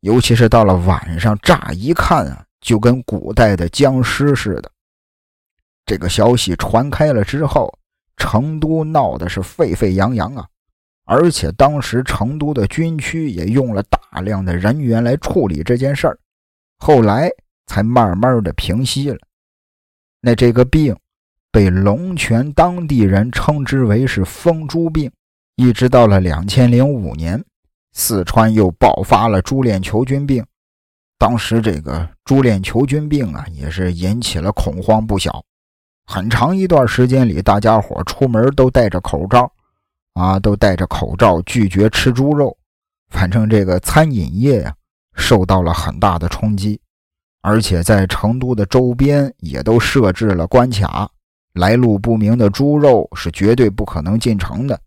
[0.00, 4.70] 尤其是到了晚上，乍一看啊，就跟古代的僵尸似的。
[5.84, 7.72] 这个消息传开了之后，
[8.16, 10.48] 成都闹的是沸沸扬扬啊！
[11.04, 16.18] 而且当时成都的军区也用了大量的人员来处理这件事儿，
[16.78, 17.30] 后来
[17.66, 19.18] 才慢慢的平息了。
[20.22, 20.96] 那这个病
[21.52, 25.12] 被龙泉当地人称之为是疯猪病，
[25.56, 27.44] 一直到了两千零五年。
[27.92, 30.44] 四川又爆发了猪链球菌病，
[31.18, 35.42] 当时这个猪链球菌病啊，也是引起了恐慌不小。
[36.06, 39.50] 很长一段时间里，大家伙出门都戴着口罩，
[40.12, 42.54] 啊，都戴着口罩，拒绝吃猪肉。
[43.08, 44.74] 反正这个餐饮业呀，
[45.14, 46.78] 受到了很大的冲击，
[47.40, 51.08] 而且在成都的周边也都设置了关卡，
[51.54, 54.78] 来路不明的猪肉是绝对不可能进城的。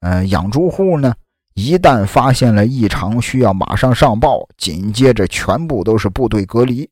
[0.00, 1.14] 嗯，养猪户呢？
[1.54, 6.88] 一旦发现了异常，需要马上上报，紧接着全部都是部队隔离。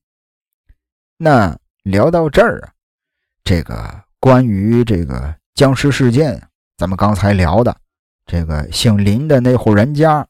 [1.17, 2.69] 那聊到这儿啊，
[3.43, 6.43] 这个关于这个僵尸事件，
[6.77, 7.75] 咱们刚才聊的
[8.27, 10.27] 这个姓林的那户人家，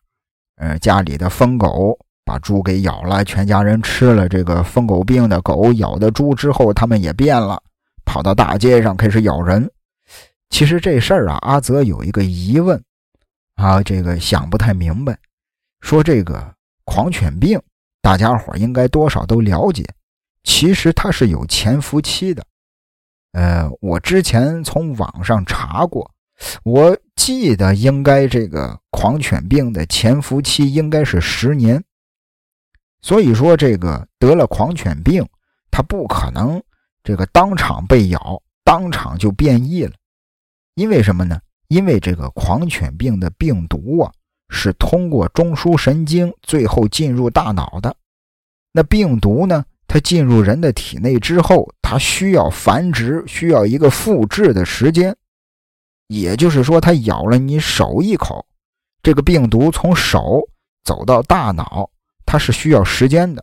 [0.56, 7.60] 呃，家里的疯狗把猪给咬了，全家人吃了这个疯狗病的狗咬的猪之后，他们也变了，
[8.04, 9.68] 跑到大街上开始咬人。
[10.50, 12.80] 其实这事儿啊，阿泽有一个疑问
[13.60, 15.18] 啊，这个想不太明白。
[15.82, 17.60] 说这个狂犬病，
[18.00, 19.84] 大家伙应该多少都了解，
[20.44, 22.42] 其实它是有潜伏期的。
[23.32, 26.10] 呃，我之前从网上查过，
[26.64, 31.84] 我记得应该这个狂犬病的潜伏期应该是十年。
[33.02, 35.26] 所以说，这个得了狂犬病，
[35.70, 36.62] 它不可能
[37.04, 39.92] 这个当场被咬，当场就变异了。
[40.74, 41.40] 因为什么呢？
[41.70, 44.12] 因为这个狂犬病的病毒啊，
[44.48, 47.94] 是通过中枢神经最后进入大脑的。
[48.72, 55.16] 那病毒呢，它进入人的体内之后，它需要繁殖，需要一个复制的时间。
[56.08, 58.44] 也就是说，它咬了你手一口，
[59.00, 60.40] 这个病毒从手
[60.82, 61.88] 走到大脑。
[62.26, 63.42] 它是需要时间的，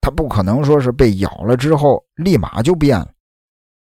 [0.00, 3.12] 它不可能说是被咬了之后立马就变了。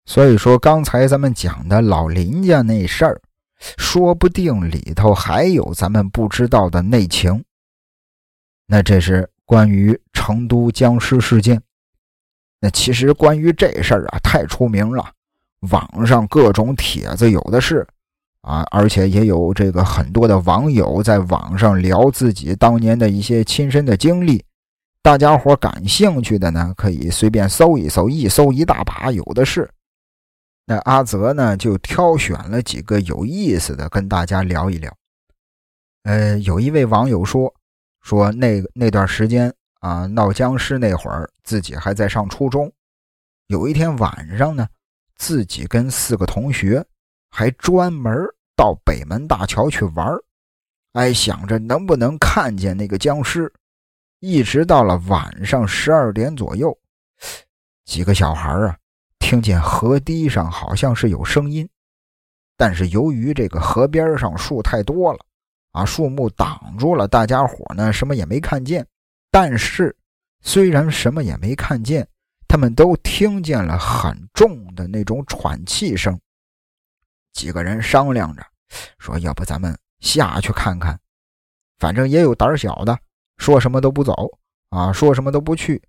[0.04, 3.20] 所以说，刚才咱们讲的老林家那事儿，
[3.76, 7.44] 说不定里头还有咱们不知道的内情。
[8.66, 11.60] 那这是关于成都僵尸事件。
[12.60, 15.10] 那其实关于这事儿啊，太出名了，
[15.70, 17.86] 网上各种帖子有的是。
[18.40, 24.44] 啊，而且也有这个很多的网友在网上聊自己当年的一些亲身的经历，
[25.00, 29.66] 大家伙感兴趣的呢，可以随便搜一搜，一搜一大把，有的是。
[30.66, 34.96] 那阿泽呢，就挑选了几个有意思的跟大家聊一聊。
[36.04, 37.54] 呃，有一位网友说，
[38.02, 42.72] 说那那段时间啊，闹僵尸那会儿，自己还在上初中，
[43.46, 44.66] 有一天晚上呢，
[45.16, 46.84] 自己跟四个同学。
[47.36, 48.14] 还专门
[48.54, 50.22] 到北门大桥去玩儿
[50.92, 53.52] 哎，想着能不能看见那个僵尸。
[54.20, 56.78] 一直到了晚上十二点左右，
[57.84, 58.78] 几个小孩啊，
[59.24, 61.66] 听见河堤上好像是有声音，
[62.58, 65.18] 但是由于这个河边上树太多了，
[65.72, 68.86] 啊，树木挡住了，大家伙呢什么也没看见。
[69.30, 69.96] 但是
[70.42, 72.06] 虽然什么也没看见，
[72.46, 76.20] 他们都听见了很重的那种喘气声。
[77.32, 78.44] 几个人商量着，
[78.98, 81.00] 说：“要不咱们下去看看，
[81.78, 82.94] 反正也有胆小的，
[83.38, 84.14] 说什么都不走
[84.68, 85.82] 啊，说什么都不去。”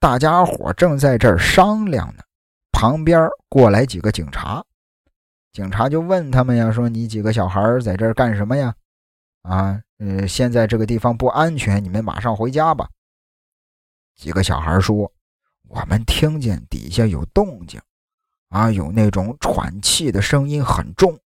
[0.00, 2.22] 大家伙正在这儿商量呢，
[2.80, 4.64] 旁边过来几个警察，
[5.52, 8.74] 警察就问他们呀：“说你几个小孩在这儿干什么呀？
[9.42, 12.88] 啊，呃，现在这个地方不安全，你们马上回家吧。”
[14.16, 15.12] 几个小孩说
[15.68, 17.78] ：“我们听见底下有动静。”
[18.48, 21.18] 啊，有那种喘气的声音很重，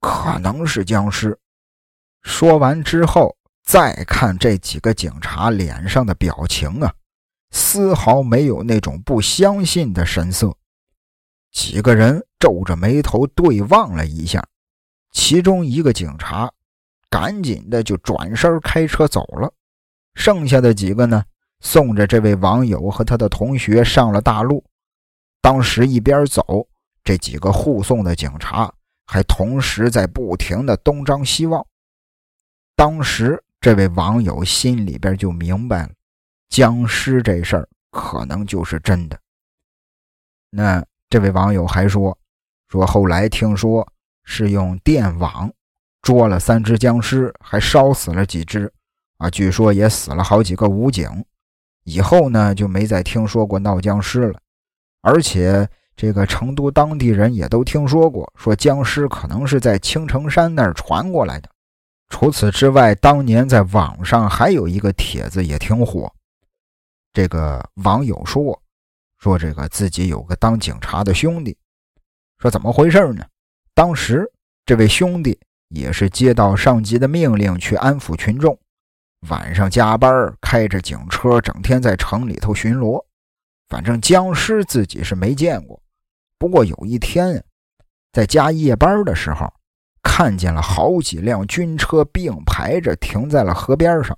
[0.00, 1.38] 可能是僵尸。
[2.20, 6.94] 说完之后，再看这几个警察脸上的表情啊，
[7.50, 10.54] 丝毫没有那种不相信的神色。
[11.58, 14.40] 几个人皱着眉头对望了一下，
[15.10, 16.48] 其中一个警察
[17.10, 19.52] 赶紧的就转身开车走了。
[20.14, 21.24] 剩下的几个呢，
[21.58, 24.64] 送着这位网友和他的同学上了大路。
[25.40, 26.64] 当时一边走，
[27.02, 28.72] 这几个护送的警察
[29.04, 31.66] 还同时在不停的东张西望。
[32.76, 35.90] 当时这位网友心里边就明白了，
[36.50, 39.18] 僵尸这事儿可能就是真的。
[40.50, 42.16] 那这位网友还说，
[42.68, 43.86] 说后来听说
[44.24, 45.50] 是用电网
[46.02, 48.70] 捉了三只僵尸，还烧死了几只，
[49.16, 51.24] 啊，据说也死了好几个武警。
[51.84, 54.38] 以后呢，就没再听说过闹僵尸了。
[55.00, 55.66] 而且，
[55.96, 61.48] 这个成都当地人也都听说过，说僵尸可能是在青城山那儿传过来的。
[62.10, 66.12] 除此之外，当年在网上还有一个帖子也挺火。
[67.14, 68.60] 这个网友说，
[69.18, 71.56] 说这个自己有个当警察的兄弟，
[72.38, 73.24] 说怎么回事呢？
[73.74, 74.30] 当时
[74.64, 78.56] 这位兄弟也是接到上级的命令去安抚群众，
[79.28, 83.04] 晚上加班开着警车，整天在城里头巡逻。
[83.68, 85.82] 反正僵尸自己是没见过，
[86.38, 87.44] 不过有一天，
[88.12, 89.52] 在加夜班的时候，
[90.02, 94.16] 看见了好几辆军车并排着停在了河边上，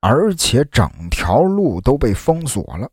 [0.00, 2.90] 而且整条路都被封锁了。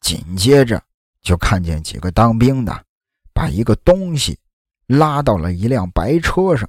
[0.00, 0.82] 紧接着
[1.22, 2.84] 就看见几个当兵的
[3.32, 4.38] 把一个东西
[4.86, 6.68] 拉到了一辆白车上，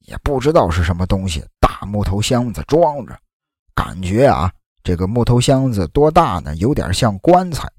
[0.00, 3.18] 也不知道是什么东西，大木头箱子装着，
[3.74, 4.52] 感觉啊。
[4.84, 6.54] 这个木头箱子多大呢？
[6.56, 7.70] 有点像棺材，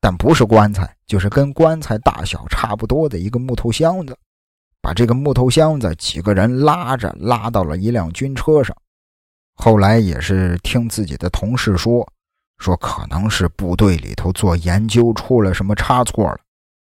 [0.00, 4.16] 但不是棺材，就是跟棺材大小差不多的一个木头箱子。
[4.80, 8.74] 把这个木头箱子几个人拉着拉到了一辆军车上。
[9.54, 12.10] 后来也是听自己的同事说，
[12.62, 16.38] 说可能是部队里头做研究出了什么差错了，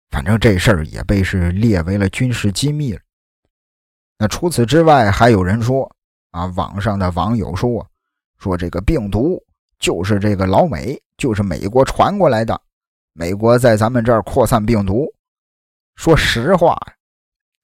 [0.09, 3.01] 反正这事儿也被是列为了军事机密了。
[4.17, 5.95] 那除此之外，还有人说
[6.31, 7.87] 啊，网上的网友说
[8.39, 9.39] 说这个病毒
[9.79, 12.59] 就是这个老美，就是美国传过来的，
[13.13, 15.07] 美国在咱们这儿扩散病毒。
[15.97, 16.81] 说实话，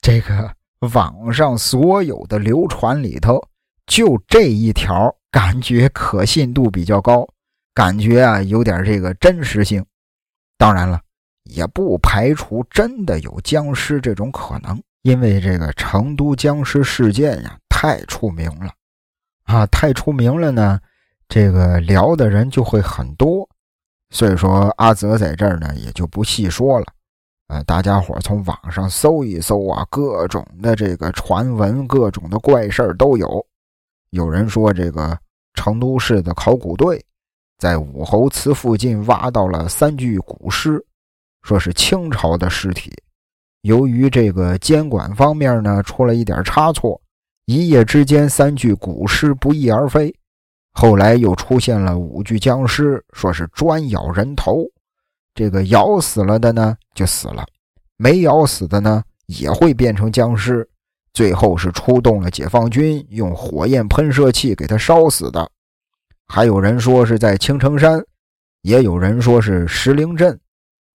[0.03, 0.55] 这个
[0.93, 3.43] 网上所有的流传里头，
[3.87, 7.27] 就这一条感觉可信度比较高，
[7.75, 9.85] 感觉啊有点这个真实性。
[10.57, 11.01] 当然了。
[11.51, 18.73] 也不排除真的有僵尸这种可能，因为这个成都僵尸事件呀太出名了，
[19.43, 20.81] 啊，太出名了呢，
[21.29, 23.47] 这个聊的人就会很多，
[24.09, 26.87] 所以说阿泽在这儿呢也就不细说了，
[27.49, 33.47] 呃，大家伙从网上搜一搜啊，各种的这个传闻，各种的怪事儿都有，
[34.11, 35.15] 有人说这个
[35.53, 37.05] 成都市的考古队
[37.64, 40.85] 在武侯祠附近挖到了三具古尸。
[41.40, 42.92] 说是清朝的尸体，
[43.62, 47.00] 由于这个监管方面呢出了一点差错，
[47.46, 50.14] 一夜之间三具古尸不翼而飞。
[50.72, 54.66] 后来又出现了五具僵尸，说是专咬人头，
[55.35, 57.46] 这个咬死了的呢就死了，
[57.96, 60.68] 没咬死的呢也会变成僵尸。
[61.14, 65.50] 最后是出动了解放军，用火焰喷射器给他烧死的。
[66.29, 68.05] 还有人说是在青城山，
[68.63, 70.39] 也有人说是石林镇。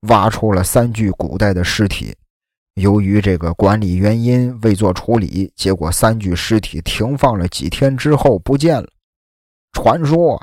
[0.08, 2.15] 挖出了三具古代的尸体，
[2.76, 8.88] 由于这个管理原因未做处理，结果三具尸体停放了几天之后不见了。
[9.74, 10.42] 传说，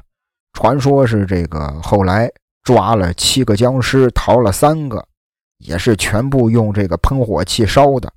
[0.53, 2.31] 传说是这个后来
[2.65, 5.03] 抓了七个僵尸，逃了三个，
[5.57, 8.13] 也是全部用这个喷火器烧的。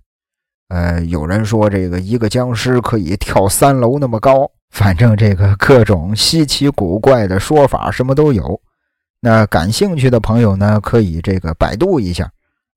[0.67, 8.61] 呃，有人说这个一个僵尸可以跳三楼那么高，反正这个各种稀奇古怪的说法什么都有。
[9.19, 12.31] 那感兴趣的朋友呢，可以这个百度一下，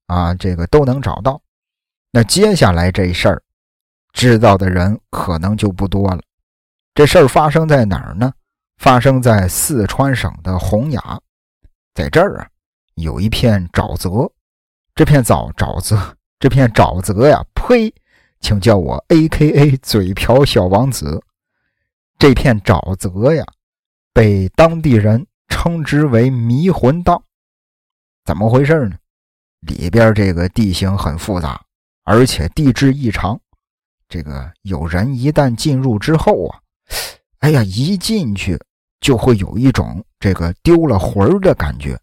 [0.07, 1.41] 啊，这个都能找到。
[2.11, 3.41] 那接下来这事儿，
[4.11, 6.21] 知道的人可能就不多了。
[6.93, 8.31] 这事儿发生在哪儿呢？
[8.77, 11.19] 发生在四川省的洪雅，
[11.93, 12.47] 在这儿啊，
[12.95, 14.29] 有一片沼泽。
[14.93, 15.97] 这片沼沼泽，
[16.39, 17.93] 这片沼泽呀，呸，
[18.41, 21.23] 请叫我 A.K.A 嘴瓢小王子。
[22.17, 23.45] 这片沼泽呀，
[24.13, 25.25] 被当地人。
[25.49, 27.23] 称之为迷魂荡，
[28.25, 28.97] 怎么回事呢？
[29.61, 31.61] 里边这个地形很复杂，
[32.03, 33.39] 而且地质异常。
[34.09, 36.59] 这个有人一旦进入之后啊，
[37.39, 38.59] 哎呀，一进去
[38.99, 41.97] 就会有一种这个丢了魂的感觉，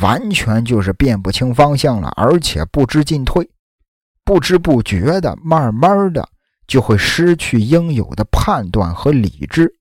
[0.00, 3.48] 完全就是辨不清方向了，而且不知进退，
[4.24, 6.28] 不知不觉的，慢慢的
[6.66, 9.72] 就会失去应有的判断和理智，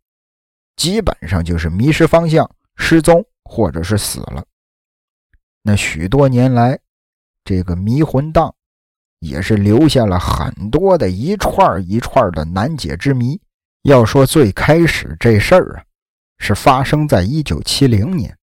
[0.75, 2.49] 基本上就是迷失方向。
[2.77, 4.45] 失踪或者是死了，
[5.61, 6.77] 那许多年来，
[7.45, 8.53] 这个迷魂荡
[9.19, 13.39] 也是留下了很多的一串一串的难解之谜。
[13.83, 15.85] 要说最开始这事儿啊，
[16.39, 18.37] 是发生在一九七零年，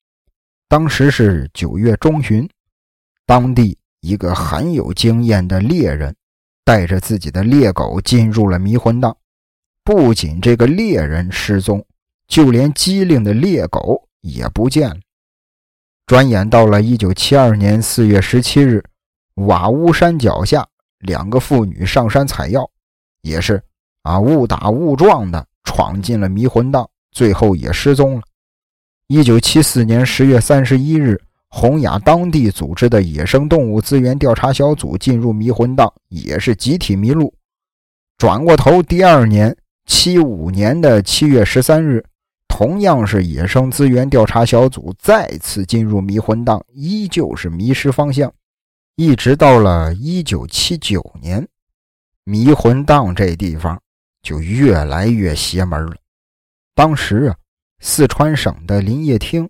[0.67, 2.49] 当时是九月中旬，
[3.27, 6.17] 当地一个很有经验的猎人
[6.65, 9.17] 带着自己的猎狗进入了迷魂荡，
[9.83, 11.85] 不仅这个猎人失踪，
[12.27, 14.09] 就连机灵的猎狗。
[14.23, 15.01] 也不见了。
[16.07, 18.81] 转眼到了一九七二年四月十七日，
[19.35, 20.65] 瓦屋山脚下，
[21.01, 22.71] 两个妇女上山采药，
[23.23, 23.61] 也是
[24.03, 28.23] 啊误打误撞的闯进了迷魂荡，最后也失踪了。
[29.09, 31.21] 一九七四年十月三十一日，
[31.55, 37.33] 洪雅当地组织的野生动物资源调查小组进入迷魂荡，也是集体迷路。
[38.17, 42.03] 转过头，第二年七五年的七月十三日。
[42.49, 48.33] 同样是野生资源调查小组再次进入迷魂荡，依旧是迷失方向，
[48.97, 51.47] 一直到了一九七九年，
[52.25, 53.79] 迷魂荡这地方
[54.23, 55.95] 就越来越邪门了。
[56.75, 57.37] 当时啊，
[57.81, 59.49] 四川省的林业厅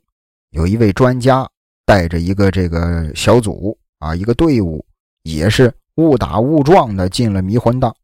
[0.50, 1.48] 有一位专家
[1.84, 4.84] 带着一个这个小组啊，一个队伍，
[5.22, 7.94] 也是误打误撞的进了迷魂荡，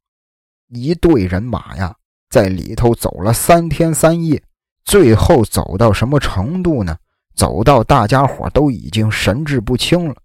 [0.69, 1.95] 一队人马呀，
[2.31, 4.43] 在里头走了三天三夜。
[4.85, 6.97] 最后走到什么程度呢？
[7.35, 10.17] 走到大家伙都已经神志不清了，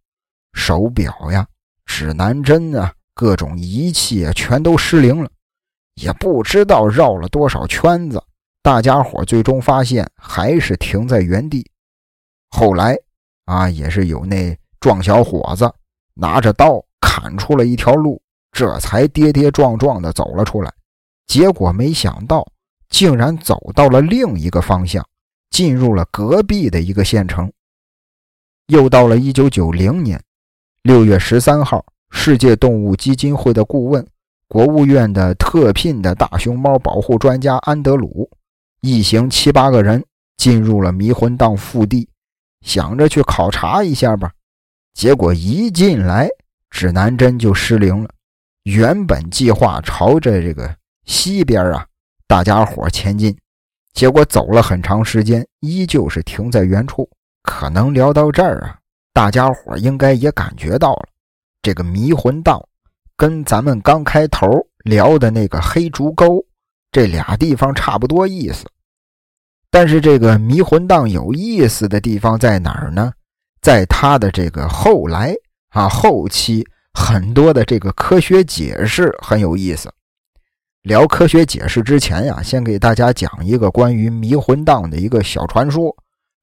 [0.53, 1.45] 手表呀、
[1.85, 5.29] 指南针啊、各种仪器啊，全都失灵了，
[5.95, 8.23] 也不知道绕了多少圈子。
[8.61, 11.69] 大家伙最终发现还是停在原地。
[12.49, 12.97] 后来
[13.45, 15.71] 啊，也是有那壮小伙子
[16.13, 18.21] 拿着刀砍出了一条路，
[18.51, 20.71] 这才跌跌撞撞的走了出来。
[21.27, 22.47] 结果没想到。
[22.89, 25.03] 竟然走到了另一个方向，
[25.49, 27.51] 进入了隔壁的一个县城。
[28.67, 30.21] 又到了一九九零年，
[30.83, 34.05] 六月十三号，世界动物基金会的顾问、
[34.47, 38.29] 国务院的特聘的大熊猫保护专家安德鲁，
[38.81, 40.05] 一行七八个人
[40.37, 42.07] 进入了迷魂荡腹地，
[42.63, 44.31] 想着去考察一下吧。
[44.93, 46.27] 结果一进来，
[46.69, 48.09] 指南针就失灵了。
[48.63, 50.73] 原本计划朝着这个
[51.05, 51.85] 西边啊，
[52.27, 53.35] 大家伙前进，
[53.93, 57.09] 结果走了很长时间，依旧是停在原处。
[57.43, 58.79] 可能聊到这儿啊，
[59.11, 61.07] 大家伙应该也感觉到了，
[61.61, 62.65] 这个迷魂道
[63.17, 64.47] 跟咱们刚开头
[64.85, 66.43] 聊的那个黑竹沟
[66.91, 68.65] 这俩地方差不多意思。
[69.73, 73.11] 但是这个迷魂荡有意思的地方在哪儿呢？
[73.59, 75.33] 在它的这个后来
[75.69, 76.63] 啊，后期。
[76.93, 79.91] 很多的这个科学解释很有意思。
[80.83, 85.91] 聊科学解释之前呀，先给大家讲一个关于迷魂荡的一个小传说，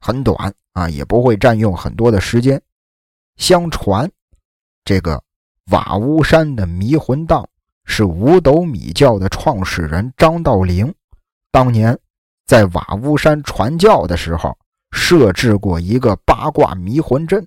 [0.00, 2.60] 很短啊，也不会占用很多的时间。
[3.36, 4.10] 相传，
[4.84, 5.22] 这个
[5.70, 7.48] 瓦屋山的迷魂荡
[7.84, 10.92] 是五斗米教的创始人张道陵
[11.52, 11.96] 当年
[12.50, 14.58] 在瓦屋山传教的时候
[14.90, 17.46] 设置过一个八卦迷魂阵，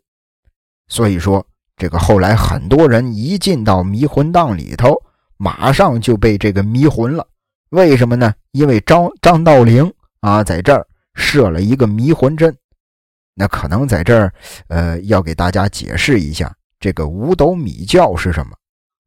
[0.88, 1.46] 所以说。
[1.76, 4.96] 这个后来很多人一进到迷魂荡里头，
[5.38, 7.28] 马上就被这个迷魂了。
[7.72, 8.34] 为什么呢？
[8.52, 9.92] 因为张张道陵
[10.22, 12.56] 啊，在这儿设了一个迷魂阵。
[13.34, 14.34] 那可能在这儿，
[14.68, 18.56] 呃，要给大家解释一下，这个五斗米教是什么？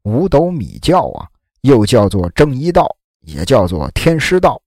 [0.02, 1.26] 五斗米教啊，
[1.62, 4.60] 又叫做正一道，也叫做天师道，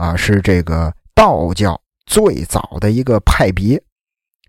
[0.00, 3.80] 啊，是这个道教最早的一个派别。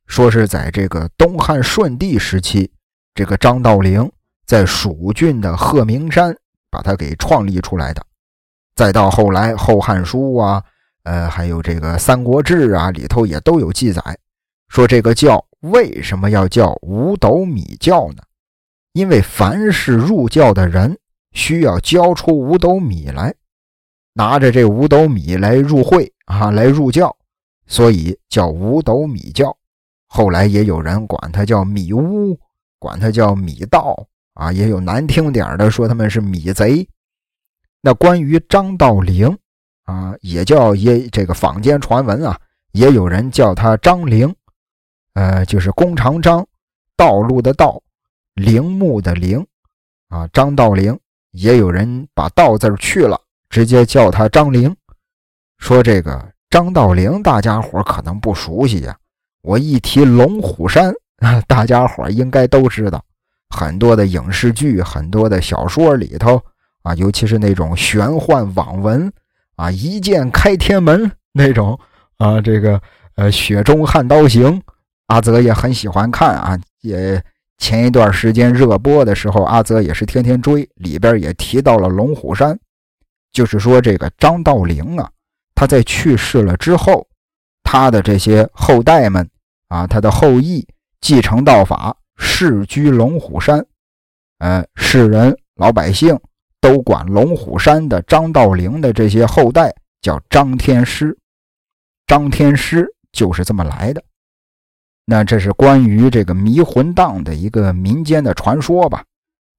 [0.08, 2.72] 说是在这个东汉顺帝时期。
[3.14, 4.10] 这个张道陵
[4.46, 6.34] 在蜀郡的鹤鸣山
[6.70, 8.02] 把它给创立出来的，
[8.74, 10.64] 再到后来《后汉书》啊，
[11.04, 14.02] 呃，还有这个《三国志》啊，里头也都有记载，
[14.70, 18.24] 说这个教为什么要叫五斗米教呢？
[18.94, 20.98] 因为凡是入教的人
[21.34, 23.34] 需要交出五斗米来，
[24.14, 27.16] 拿着这五斗米来入会啊，来入教，
[27.68, 29.56] 所以叫五斗米教。
[30.08, 32.38] 后来也有人管他叫米屋。
[32.80, 33.96] 管他叫米道
[34.34, 36.88] 啊，也有难听点的说他们是米贼。
[37.80, 39.38] 那关于张道陵
[39.84, 42.42] 啊，也叫也这个坊间传闻啊，
[42.72, 44.34] 也有人叫他张陵，
[45.14, 46.44] 呃，就是弓长张，
[46.98, 47.80] 道路的道，
[48.34, 49.46] 陵墓的陵
[50.10, 51.00] 啊，张道陵。
[51.34, 53.22] 也有人把道字去了，
[53.52, 54.76] 直接叫他张陵。
[55.60, 58.98] 说这个张道陵，大家伙可能不熟悉呀。
[59.44, 60.92] 我一提龙虎山。
[61.46, 63.00] 大家伙应该都知道，
[63.52, 66.42] 很多的影视剧、很多的小说里头
[66.82, 69.14] 啊，尤其是那种玄幻网文
[69.56, 71.80] 啊，“一剑开天门 ”那种
[72.18, 72.82] 啊，这个
[73.14, 74.60] 呃，《雪中悍刀行》，
[75.06, 76.58] 阿泽也很喜欢看啊。
[76.82, 77.24] 也
[77.60, 82.60] 前一段时间热播的时候，阿泽也是天天追，里边也提到了龙虎山，
[83.32, 85.10] 就是说这个张道陵啊，
[85.56, 87.08] 他在去世了之后，
[87.64, 89.30] 他的这些后代们
[89.68, 90.68] 啊，他的后裔。
[91.02, 93.66] 继承道法，世居龙虎山。
[94.38, 96.16] 呃，世人老百姓
[96.60, 99.74] 都管龙虎山的张道陵的这些后代
[100.04, 101.18] 叫张天师。
[102.06, 104.04] 张天师就是这么来的。
[105.06, 109.04] 那这是关于这个迷魂荡的一个民间的传说吧？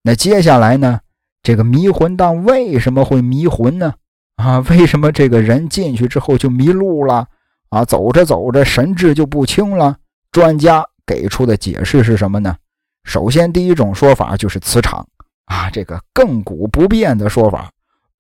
[0.03, 1.01] 那接下来呢？
[1.43, 3.95] 这个迷魂荡为什么会迷魂呢？
[4.36, 7.26] 啊， 为什么这个人进去之后就迷路了？
[7.70, 9.97] 啊，走着走着神志就不清了？
[10.30, 10.84] 专家。
[11.05, 12.57] 给出的解释是什么呢？
[13.03, 15.05] 首先，第一种说法就是磁场
[15.47, 17.68] 啊，这个亘古不变的说法，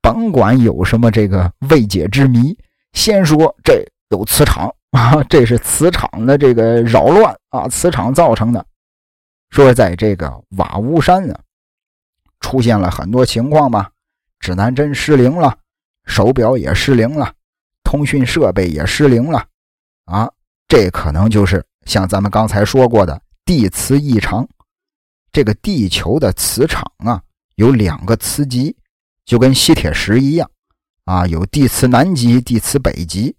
[0.02, 2.58] 甭管有什么这个未解之谜，
[2.92, 8.66] 先说这有磁场 啊，这是磁场的这个扰乱啊，磁场造成的。
[9.50, 11.38] 说在这个瓦屋山啊，
[12.42, 13.90] 出现了很多情况吧，
[14.40, 15.56] 指南针失灵了，
[16.04, 17.32] 手表也失灵了，
[17.82, 19.46] 通讯设备也失灵了
[20.04, 20.30] 啊，
[20.68, 21.64] 这可能就是。
[21.84, 24.48] 像咱们刚才说过的地磁异常，
[25.32, 27.20] 这个地球的磁场啊，
[27.56, 28.76] 有两个磁极，
[29.24, 30.48] 就跟吸铁石一样
[31.06, 33.34] 啊，有地磁南极、地磁北极。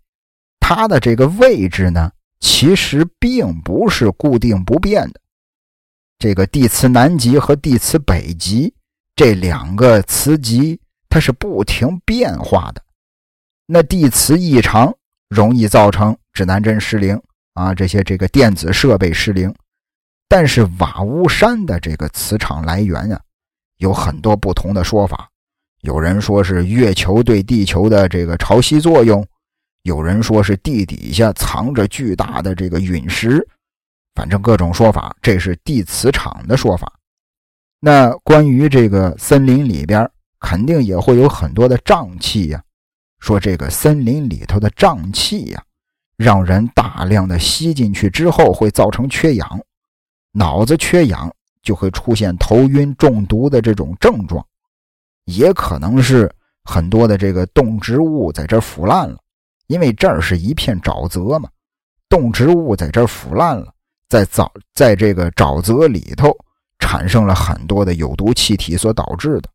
[0.60, 5.22] 它的这个位置呢，其实并不是固定不变的。
[6.20, 8.74] 这个地磁南极和地磁北极
[9.16, 12.82] 这两个磁极，它是不停变化的。
[13.66, 14.94] 那地磁异常
[15.30, 17.20] 容易造成指南针失灵。
[17.54, 19.54] 啊，这些这个电子设备失灵，
[20.28, 23.22] 但是瓦屋山的这个磁场来源呀，
[23.78, 25.30] 有很多不同的说法。
[25.82, 29.24] 有人说是月球对地球的这个潮汐作用，
[29.84, 33.48] 有人说是地底下藏着巨大的这个陨石，
[34.16, 36.92] 反正各种说法，这是地磁场的说法。
[37.86, 40.10] 那关于这个森林里边，
[40.40, 42.64] 肯定也会有很多的瘴气呀。
[43.20, 45.62] 说这个森林里头的瘴气呀，
[46.16, 49.60] 让人大量的吸进去之后，会造成缺氧，
[50.32, 51.30] 脑子缺氧
[51.62, 54.42] 就会出现头晕、中毒的这种症状，
[55.26, 59.18] 也可能是很多的这个动植物在这腐烂了，
[59.68, 61.50] 因为这儿是一片沼泽嘛，
[62.08, 63.74] 动植物在这腐烂了，
[64.08, 66.34] 在沼在这个沼泽里头
[66.84, 69.50] 产生了很多的有毒气体所导致的。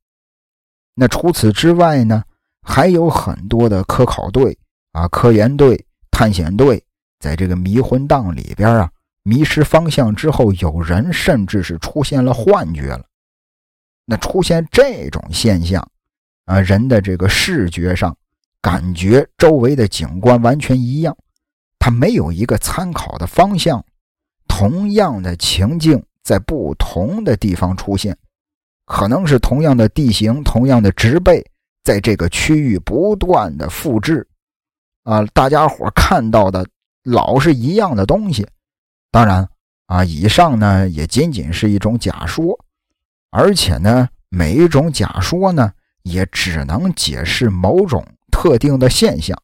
[0.95, 2.25] 那除此之外呢？
[2.63, 4.59] 还有很多的科考队
[4.93, 6.83] 啊、科研队、探险队，
[7.19, 8.91] 在这个迷魂荡里边啊，
[9.23, 13.05] 迷失方向之后，有人甚至是出现了幻觉了。
[14.05, 15.87] 那出现这种现象
[16.45, 18.15] 啊，人的这个视觉上
[18.61, 21.17] 感觉周围的景观完全一样，
[21.79, 23.83] 他没有一个参考的方向。
[24.47, 28.15] 同样的情境在不同的地方出现，
[28.85, 31.43] 可能是同样的地形、同样的植被。
[31.83, 34.29] 在这个区域不断的复制，
[35.05, 36.67] 啊，大家伙看到的
[37.05, 38.47] 老是一样的东西。
[39.11, 39.49] 当然，
[39.87, 42.63] 啊，以上呢也仅仅是一种假说，
[43.31, 45.73] 而且呢，每一种假说呢
[46.03, 49.35] 也只能解释某种特定的现象，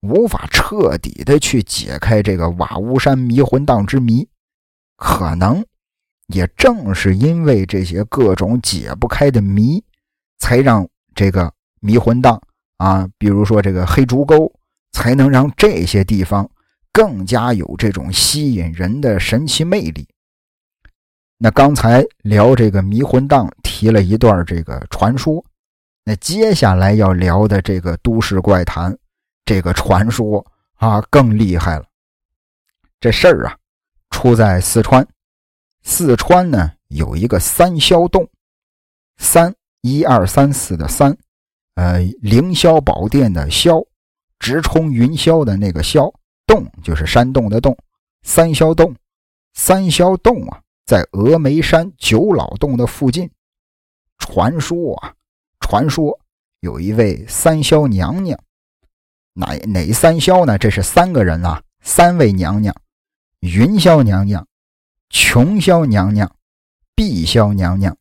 [0.00, 4.26] 无法彻底的去解开这个瓦屋山迷魂荡之谜。
[4.96, 5.62] 可能
[6.28, 9.82] 也正是因为这些各种解不开的谜，
[10.38, 11.52] 才让这个。
[11.86, 12.40] 迷魂荡
[12.78, 14.50] 啊，比如说这个黑竹沟，
[14.92, 16.50] 才能让这些地方
[16.90, 20.08] 更加有这种吸引人的神奇魅力。
[21.36, 25.44] 那刚才聊这个迷魂荡，提了一段这个传说，
[26.06, 28.96] 那接下来要聊的这个都市怪谈，
[29.44, 30.42] 这个传说
[30.76, 31.84] 啊更厉害了。
[32.98, 33.54] 这事儿啊，
[34.08, 35.06] 出在四川，
[35.84, 38.28] 四川呢有一个三霄洞，
[39.18, 41.16] 三一二三四的三。
[41.74, 43.84] 呃，凌霄宝殿的霄，
[44.38, 46.12] 直冲云霄的那个霄，
[46.46, 47.76] 洞就是山洞的洞。
[48.22, 48.94] 三霄洞，
[49.54, 53.30] 三霄洞啊，在峨眉山九老洞的附近。
[54.18, 55.12] 传说啊，
[55.60, 56.18] 传说
[56.60, 58.38] 有一位三霄娘娘，
[59.32, 60.56] 哪哪三霄呢？
[60.56, 62.74] 这是三个人啊，三位娘娘：
[63.40, 64.46] 云霄娘娘、
[65.10, 66.30] 琼霄娘娘、
[66.94, 67.96] 碧霄娘娘。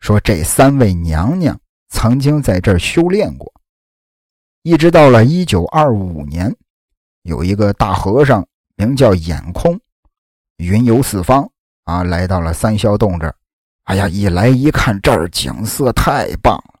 [0.00, 1.58] 说这三位娘娘。
[1.90, 3.50] 曾经在这儿修炼过，
[4.60, 6.54] 一直到了一九二五年，
[7.22, 9.80] 有一个大和尚名叫眼空，
[10.58, 11.50] 云游四方
[11.84, 13.34] 啊，来到了三霄洞这儿。
[13.84, 16.74] 哎呀，一来一看这儿景色太棒了，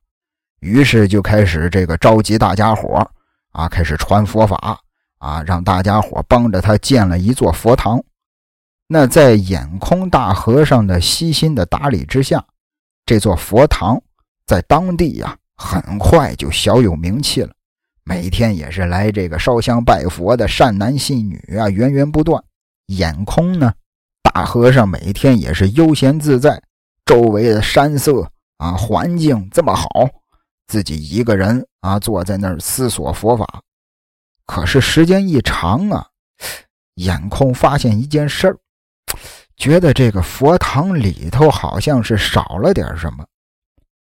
[0.60, 3.10] 于是就开始这个召集大家伙
[3.52, 4.78] 啊，开始传佛法
[5.20, 7.98] 啊，让大家伙帮着他建了一座佛堂。
[8.90, 12.42] 那在眼空大和尚的悉心的打理之下，
[13.04, 14.02] 这座佛堂。
[14.46, 17.52] 在当地呀，很快就小有名气了。
[18.02, 22.42] 每天也是来这个烧香拜佛的善男信女啊，源源不断。
[22.86, 23.70] 眼空呢，
[24.22, 26.62] 大和尚每天也是悠闲自在，
[27.04, 28.26] 周围的山色
[28.56, 29.86] 啊，环境这么好，
[30.66, 33.60] 自己一个人啊，坐在那儿思索佛法。
[34.46, 36.06] 可是时间一长啊，
[36.94, 38.56] 眼空发现一件事儿，
[39.58, 43.26] 觉得这个佛堂里头好像是少了点什么。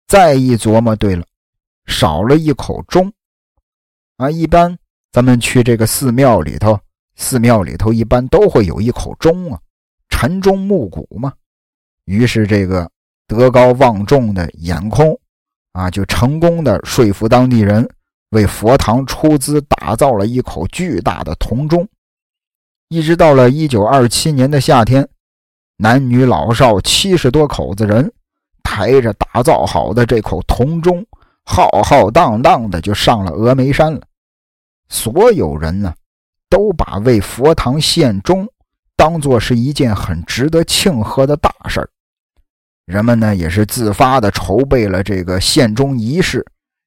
[0.07, 1.23] 再一琢磨，对了，
[1.85, 3.11] 少了一口钟
[4.17, 4.29] 啊！
[4.29, 4.77] 一般
[5.11, 6.79] 咱们去这个寺庙里头，
[7.15, 9.59] 寺庙里头一般都会有一口钟啊，
[10.09, 11.31] 晨钟暮鼓嘛。
[12.05, 12.89] 于是这个
[13.27, 15.17] 德高望重的眼空
[15.73, 17.87] 啊，就成功的说服当地人，
[18.29, 21.87] 为佛堂出资打造了一口巨大的铜钟。
[22.89, 25.07] 一直到了一九二七年的夏天，
[25.77, 28.11] 男女老少七十多口子人。
[28.67, 31.05] 抬着打造好的这口铜钟，
[31.45, 34.01] 浩浩荡荡的就上了峨眉山了。
[34.89, 35.93] 所有人呢，
[36.49, 38.45] 都把为佛堂献钟
[38.97, 41.89] 当做是一件很值得庆贺的大事儿。
[42.85, 46.45] 人们呢，也是自发的筹备了这个献钟仪式，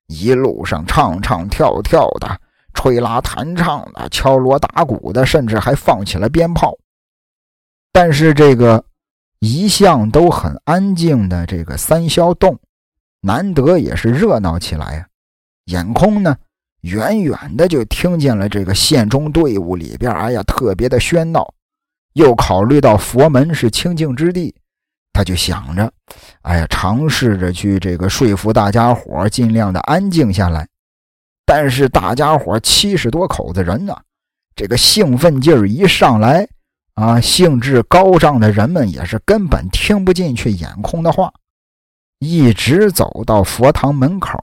[0.09, 2.39] 一路上唱唱跳跳的，
[2.75, 6.77] 吹拉弹唱的，敲锣打鼓的，甚至还放起了鞭炮。
[7.93, 8.85] 但是这个。
[9.41, 12.59] 一向都很安静的这个三霄洞，
[13.21, 15.07] 难得也是热闹起来呀。
[15.67, 16.37] 眼空呢，
[16.81, 21.55] 远远的就听见了这个县中队伍里边，哎呀，特别的喧闹。
[22.15, 24.53] 又考虑到佛门是清净之地，
[25.13, 25.93] 他就想着，
[26.43, 30.67] 哎呀，尝试着去这个说服大家伙，尽量的安静下来。
[31.47, 33.97] 但是大家伙七十多口子人呢，
[34.57, 36.49] 这个兴奋劲儿一上来。
[36.99, 41.33] 啊，兴致高涨的人们也是根本听不进去眼空的话，
[42.19, 44.37] 一直走到佛堂门口，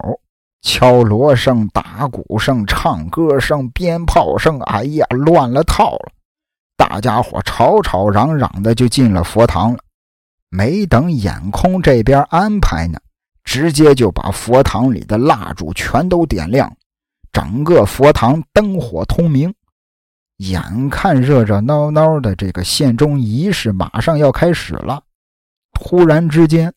[0.62, 6.14] 敲锣声、打鼓声、唱歌声、鞭炮声，哎呀，乱了套了！
[6.78, 9.80] 大家伙吵吵嚷嚷的就进了佛堂了。
[10.50, 12.98] 没等眼空这边安排呢，
[13.44, 16.74] 直接就把佛堂里的蜡烛全都点亮，
[17.34, 19.54] 整个佛堂灯火通明。
[20.38, 25.02] 眼看热热闹闹的这个献钟仪式马上要开始了，
[25.72, 26.74] 突然之间，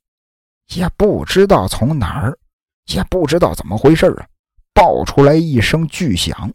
[0.74, 2.38] 也不知道从哪儿，
[2.86, 4.26] 也不知道怎么回事啊，
[4.72, 6.52] 爆出来一声巨响，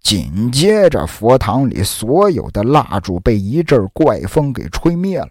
[0.00, 5.28] 紧接着佛堂里所有的蜡烛被一阵怪风给吹灭了。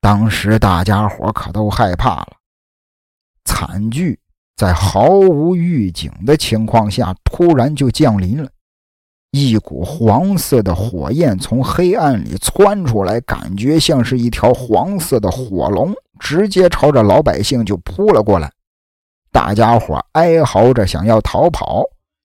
[0.00, 2.32] 当时大家伙可都害怕了，
[3.44, 4.18] 惨剧
[4.56, 8.50] 在毫无预警的情况下突然就降临了。
[9.32, 18.50] 一股黄色的火焰从黑暗里窜出来，感觉像是一条黄色的火龙，直接朝着老百姓就扑了过来。
[19.30, 21.84] 大家伙哀嚎着想要逃跑，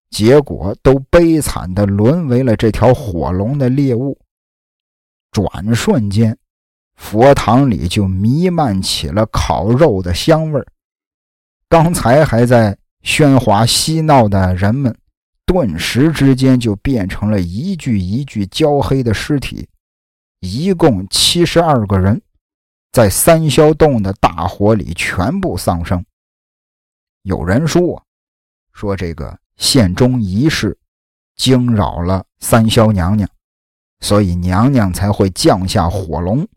[0.10, 4.18] 结果都悲惨的沦为了这条火龙的猎物。
[5.32, 6.36] 转瞬间，
[6.96, 10.60] 佛堂里就弥漫起了烤肉的香味
[11.70, 14.96] 刚才还在喧哗嬉闹的人们。
[15.46, 19.70] 顿时之间就变成了一具一具焦黑的尸体，
[20.40, 22.20] 一共七十二个人，
[22.92, 26.04] 在三霄洞的大火里全部丧生。
[27.22, 28.04] 有人说，
[28.74, 30.76] 说这个献钟仪式
[31.36, 33.30] 惊扰了三霄娘娘，
[34.00, 36.48] 所以娘娘才会降下火龙，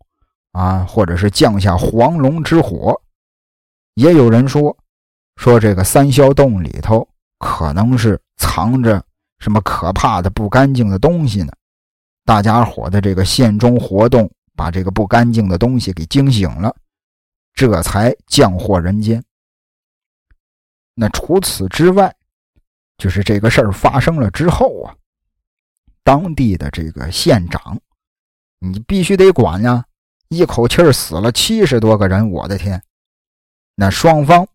[0.53, 2.99] 啊，或者是降下黄龙之火。
[3.95, 4.75] 也有人说，
[5.37, 7.07] 说这个三霄洞里头
[7.39, 8.19] 可能是。
[8.39, 9.05] 藏着
[9.39, 11.53] 什么可怕的不干净的东西呢？
[12.25, 16.75] 大家伙的这个献钟活动，把这个不干净的东西给惊醒了，
[17.55, 19.23] 这才降祸人间。
[20.95, 22.15] 那除此之外，
[22.97, 24.95] 就是这个事儿发生了之后啊，
[26.03, 27.79] 当地的这个县长，
[28.59, 29.85] 你必须得管呀！
[30.29, 32.83] 一口气死了七十多个人，我的天！
[33.75, 34.47] 那双方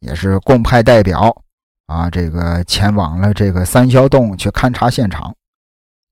[0.00, 1.44] 也是共派代表。
[1.86, 5.34] 啊，这个前往了这个三霄洞去勘察现场，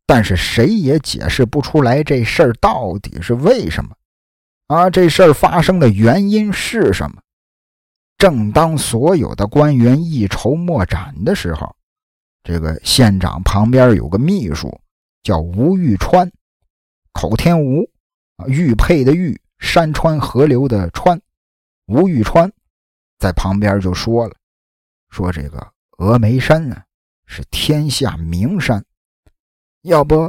[0.07, 3.91] 但是谁也解释不出来这事儿到底是为什么。
[4.69, 7.21] 啊，这事儿发生的原因是什么？
[8.17, 11.75] 正当所有的官员一筹莫展的时候，
[12.45, 14.81] 这个县长旁边有个秘书，
[15.23, 16.31] 叫吴玉川，
[17.13, 17.91] 口天吴，
[18.47, 21.21] 玉佩的玉，山川河流的川，
[21.87, 22.51] 吴玉川
[23.19, 24.35] 在旁边就说了。
[25.15, 25.65] 说这个
[25.99, 26.85] 峨眉山啊，
[27.25, 28.85] 是天下名山，
[29.83, 30.29] 要不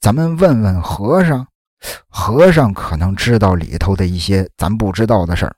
[0.00, 1.46] 咱们问问和尚，
[2.08, 5.54] 和尚可能知道里头的一些咱不知道的事儿。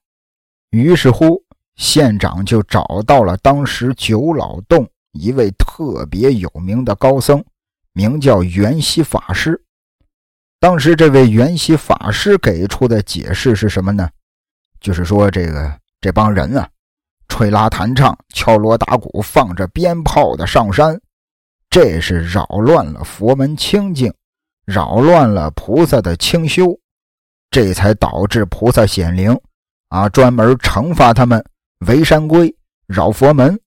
[0.71, 1.41] 于是乎，
[1.77, 7.45] 县长就找到了当时九老洞一位特别有名的高僧，
[7.93, 9.65] 名叫元熙法师。
[10.59, 14.11] 当时这位元熙法师给出的解释是什么呢？
[14.81, 16.69] 就是说这个这帮人啊。
[17.29, 21.01] 吹拉弹唱、敲锣打鼓、放着鞭炮的上山，
[21.71, 24.13] 这是扰乱了佛门清净，
[24.65, 26.79] 扰乱了菩萨的清修，
[27.51, 29.37] 这才导致菩萨显灵，
[29.89, 31.45] 啊，专门惩罚他们
[31.87, 32.55] 违山规、
[32.87, 33.59] 扰佛门。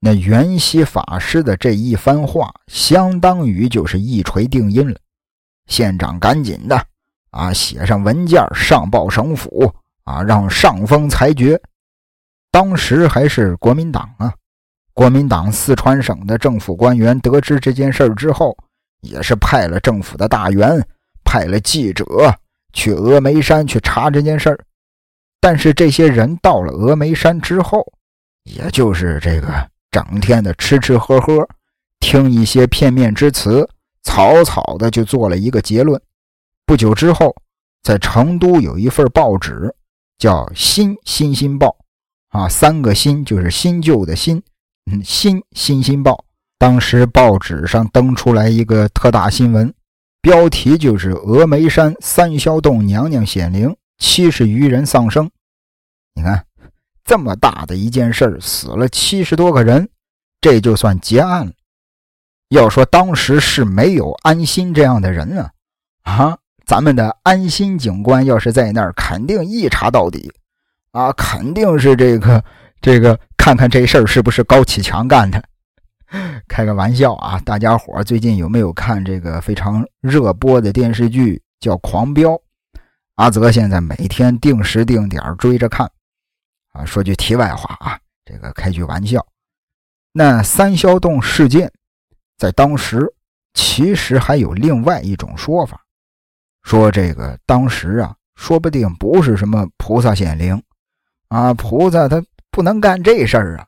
[0.00, 4.98] 那元熙法师的这一番话，相当于就是一锤定音了。
[5.68, 6.84] 县长赶紧的
[7.30, 11.60] 啊，写上文件上报省府，啊，让上峰裁决。
[12.52, 14.32] 当时还是国民党啊，
[14.92, 18.54] 国民党四川省的政府官员得知这件事之后，
[19.00, 20.86] 也是派了政府的大员，
[21.24, 22.04] 派了记者
[22.74, 24.58] 去峨眉山去查这件事儿。
[25.40, 27.82] 但是这些人到了峨眉山之后，
[28.44, 29.48] 也就是这个
[29.90, 31.48] 整天的吃吃喝喝，
[32.00, 33.66] 听一些片面之词，
[34.02, 35.98] 草草的就做了一个结论。
[36.66, 37.34] 不久之后，
[37.82, 39.74] 在成都有一份报纸，
[40.18, 41.68] 叫《新新新报》。
[42.32, 44.42] 啊，三个新就是新旧的新，
[44.90, 46.24] 嗯，新新新报。
[46.58, 49.72] 当时报纸上登出来一个特大新闻，
[50.22, 55.30] 标题就是“峨眉山三霄洞娘娘显灵，七十余人丧生”。
[56.14, 56.46] 你看，
[57.04, 59.90] 这么大的一件事死了七十多个人，
[60.40, 61.52] 这就算结案了。
[62.48, 65.52] 要说当时是没有安心这样的人啊，
[66.04, 70.32] 啊，咱们的安心警官要是在那儿，肯定一查到底。
[70.92, 72.42] 啊，肯定是这个
[72.80, 75.42] 这个，看看这事儿是不是高启强干的，
[76.46, 77.40] 开个玩笑啊！
[77.46, 82.30] 大家伙最近有没有看这个非常热播的电视剧叫《狂飙》？
[83.14, 85.90] 阿泽现在每天定时定点追着看。
[86.72, 89.26] 啊，说句题外话啊，这个开句玩笑，
[90.12, 91.72] 那三霄洞事件
[92.36, 93.06] 在当时
[93.54, 95.80] 其实还有另外一种说法，
[96.62, 100.62] 说这个当时啊，说不定不是什么菩萨显灵
[101.32, 103.66] 啊，菩萨他不能干这事儿啊。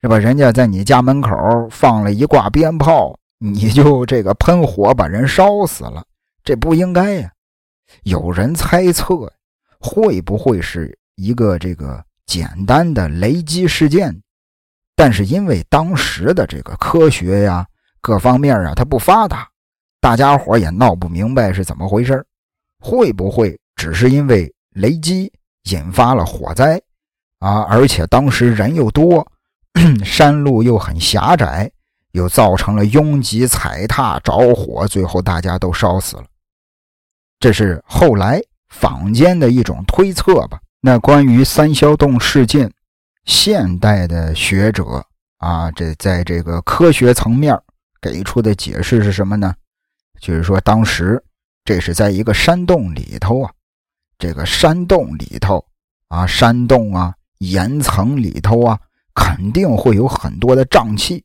[0.00, 0.18] 是吧？
[0.18, 1.30] 人家在你家门口
[1.70, 6.04] 放了一挂鞭炮，你就这个喷火把人烧死了，
[6.42, 7.30] 这不应该呀。
[8.02, 9.32] 有人猜测，
[9.78, 14.12] 会不会是一个这个简单的雷击事件？
[14.96, 17.64] 但是因为当时的这个科学呀，
[18.00, 19.48] 各方面啊，它不发达，
[20.00, 22.26] 大家伙也闹不明白是怎么回事
[22.80, 25.32] 会不会只是因为雷击
[25.70, 26.82] 引发了火灾
[27.42, 27.62] 啊？
[27.68, 29.26] 而且当时人又多。
[30.04, 31.70] 山路又很狭窄，
[32.10, 36.24] 又造成了拥挤踩踏、着火，最后大家都烧死了。
[37.40, 38.38] 这是后来
[38.68, 40.60] 坊间的一种推测吧。
[40.82, 42.70] 那关于三霄洞事件，
[43.24, 45.02] 现代的学者
[45.38, 47.58] 啊，这在这个科学层面
[47.98, 49.54] 给出的解释是什么呢？
[50.20, 51.20] 就是说，当时
[51.64, 53.50] 这是在一个山洞里头啊，
[54.18, 55.64] 这个山洞里头
[56.08, 57.14] 啊，山洞啊，
[57.50, 58.78] 岩层里头啊。
[59.14, 61.22] 肯定会有很多的瘴气，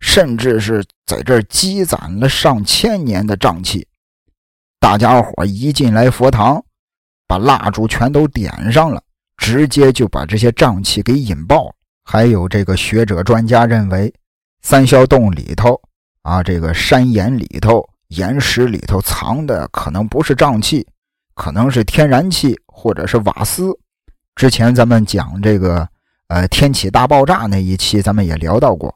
[0.00, 3.86] 甚至是在这儿积攒了上千年的瘴气。
[4.80, 6.64] 大家伙一进来佛堂，
[7.28, 9.02] 把蜡烛全都点上了，
[9.36, 11.70] 直接就把这些瘴气给引爆。
[12.04, 14.10] 还有这个学者专家认为，
[14.62, 15.78] 三霄洞里头
[16.22, 20.86] 啊，这个山岩里头、岩石里头藏的可能不是瘴气，
[21.34, 23.78] 可能是天然气或者是瓦斯。
[24.36, 25.86] 之前咱们讲这个。
[26.28, 28.92] 呃，天启大爆炸那一期咱们也聊到过，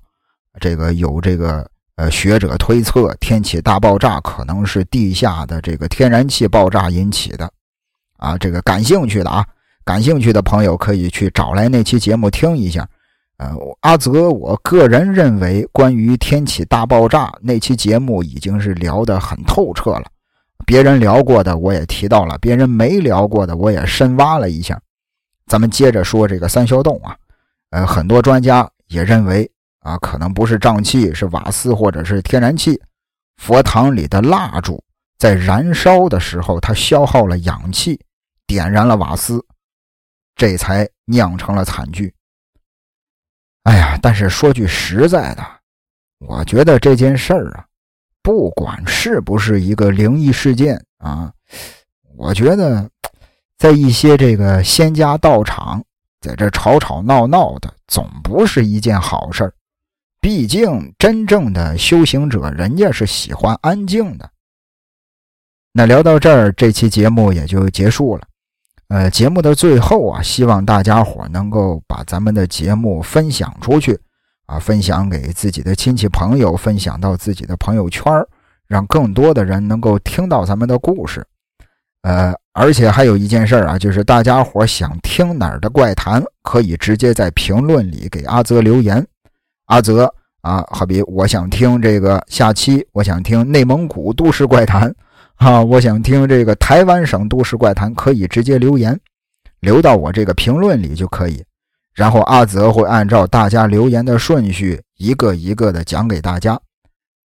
[0.59, 1.65] 这个有这个
[1.95, 7.49] 呃学者推测，天启大爆炸可能是地下的这个天然气爆炸引起的，
[8.17, 9.47] 啊，这个感兴趣的啊，
[9.85, 12.85] 感兴趣的朋友可以去找来那期节目听一下。
[13.37, 20.07] 呃，阿泽，我个人认为，关于天启大爆炸那期节目已经是聊得很透彻了，
[20.67, 24.77] 别人聊过的我也提到了，别人没聊过的我也深挖了一下。
[25.51, 27.19] 咱们接着说这个三霄洞啊，
[27.71, 32.81] 呃，很多专家也认为啊，可能不是瘴气，是瓦斯或者是天然气。
[33.39, 34.81] 佛堂里的蜡烛
[35.19, 37.99] 在燃烧的时候，它消耗了氧气，
[38.47, 39.45] 点燃了瓦斯，
[40.37, 42.15] 这才酿成了惨剧。
[43.65, 45.45] 哎呀，但是说句实在的，
[46.21, 47.67] 我觉得这件事儿啊，
[48.23, 51.33] 不管是不是一个灵异事件啊，
[52.17, 52.89] 我觉得。
[53.61, 55.85] 在一些这个仙家道场，
[56.23, 59.53] 在这吵吵闹闹的，总不是一件好事儿。
[60.19, 64.31] 毕竟真正的修行者，人家是喜欢安静的。
[65.73, 68.23] 那聊到这儿，这期节目也就结束了。
[68.89, 74.01] 呃，节目的最后啊，希望大家伙能够把咱们的节目分享出去
[74.47, 78.11] 啊，分享给自己的亲戚朋友，分享到自己的朋友圈
[78.67, 81.23] 让更多的人能够听到咱们的故事。
[82.01, 82.35] 呃。
[82.61, 89.03] 而且还有一件事啊，就是大家伙想听哪儿的怪谈，可以直接在评论里给阿泽留言。
[89.69, 94.95] 阿泽啊，好比我想听这个下期，我想听内蒙古都市怪谈，
[95.37, 99.01] 啊，我想听这个台湾省都市怪谈，可以直接留言，
[99.61, 101.43] 留到我这个评论里就可以。
[101.95, 106.61] 然后阿泽会按照大家留言的顺序，一个一个的讲给大家。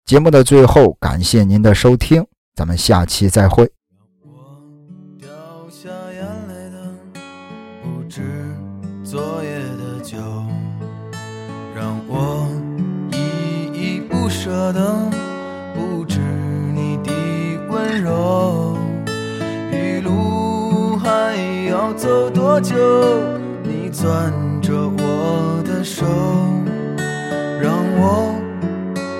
[0.07, 2.25] 节目的最后，感谢您的收听，
[2.55, 3.69] 咱们下期再会。
[14.55, 15.11] 不舍的
[15.75, 16.21] 不止
[16.73, 17.11] 你的
[17.69, 18.79] 温柔。
[19.73, 21.35] 一路还
[21.69, 22.77] 要走多久？
[23.65, 24.33] 你攥
[24.63, 26.07] 着我的手，
[27.61, 28.33] 让我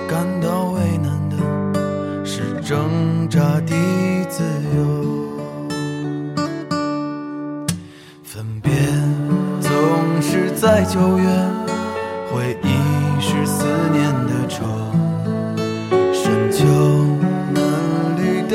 [0.07, 1.35] 感到为难的
[2.25, 3.75] 是挣扎的
[4.29, 4.41] 自
[4.77, 6.39] 由。
[8.23, 8.71] 分别
[9.59, 9.69] 总
[10.21, 10.45] 是。
[10.55, 11.27] 在九月，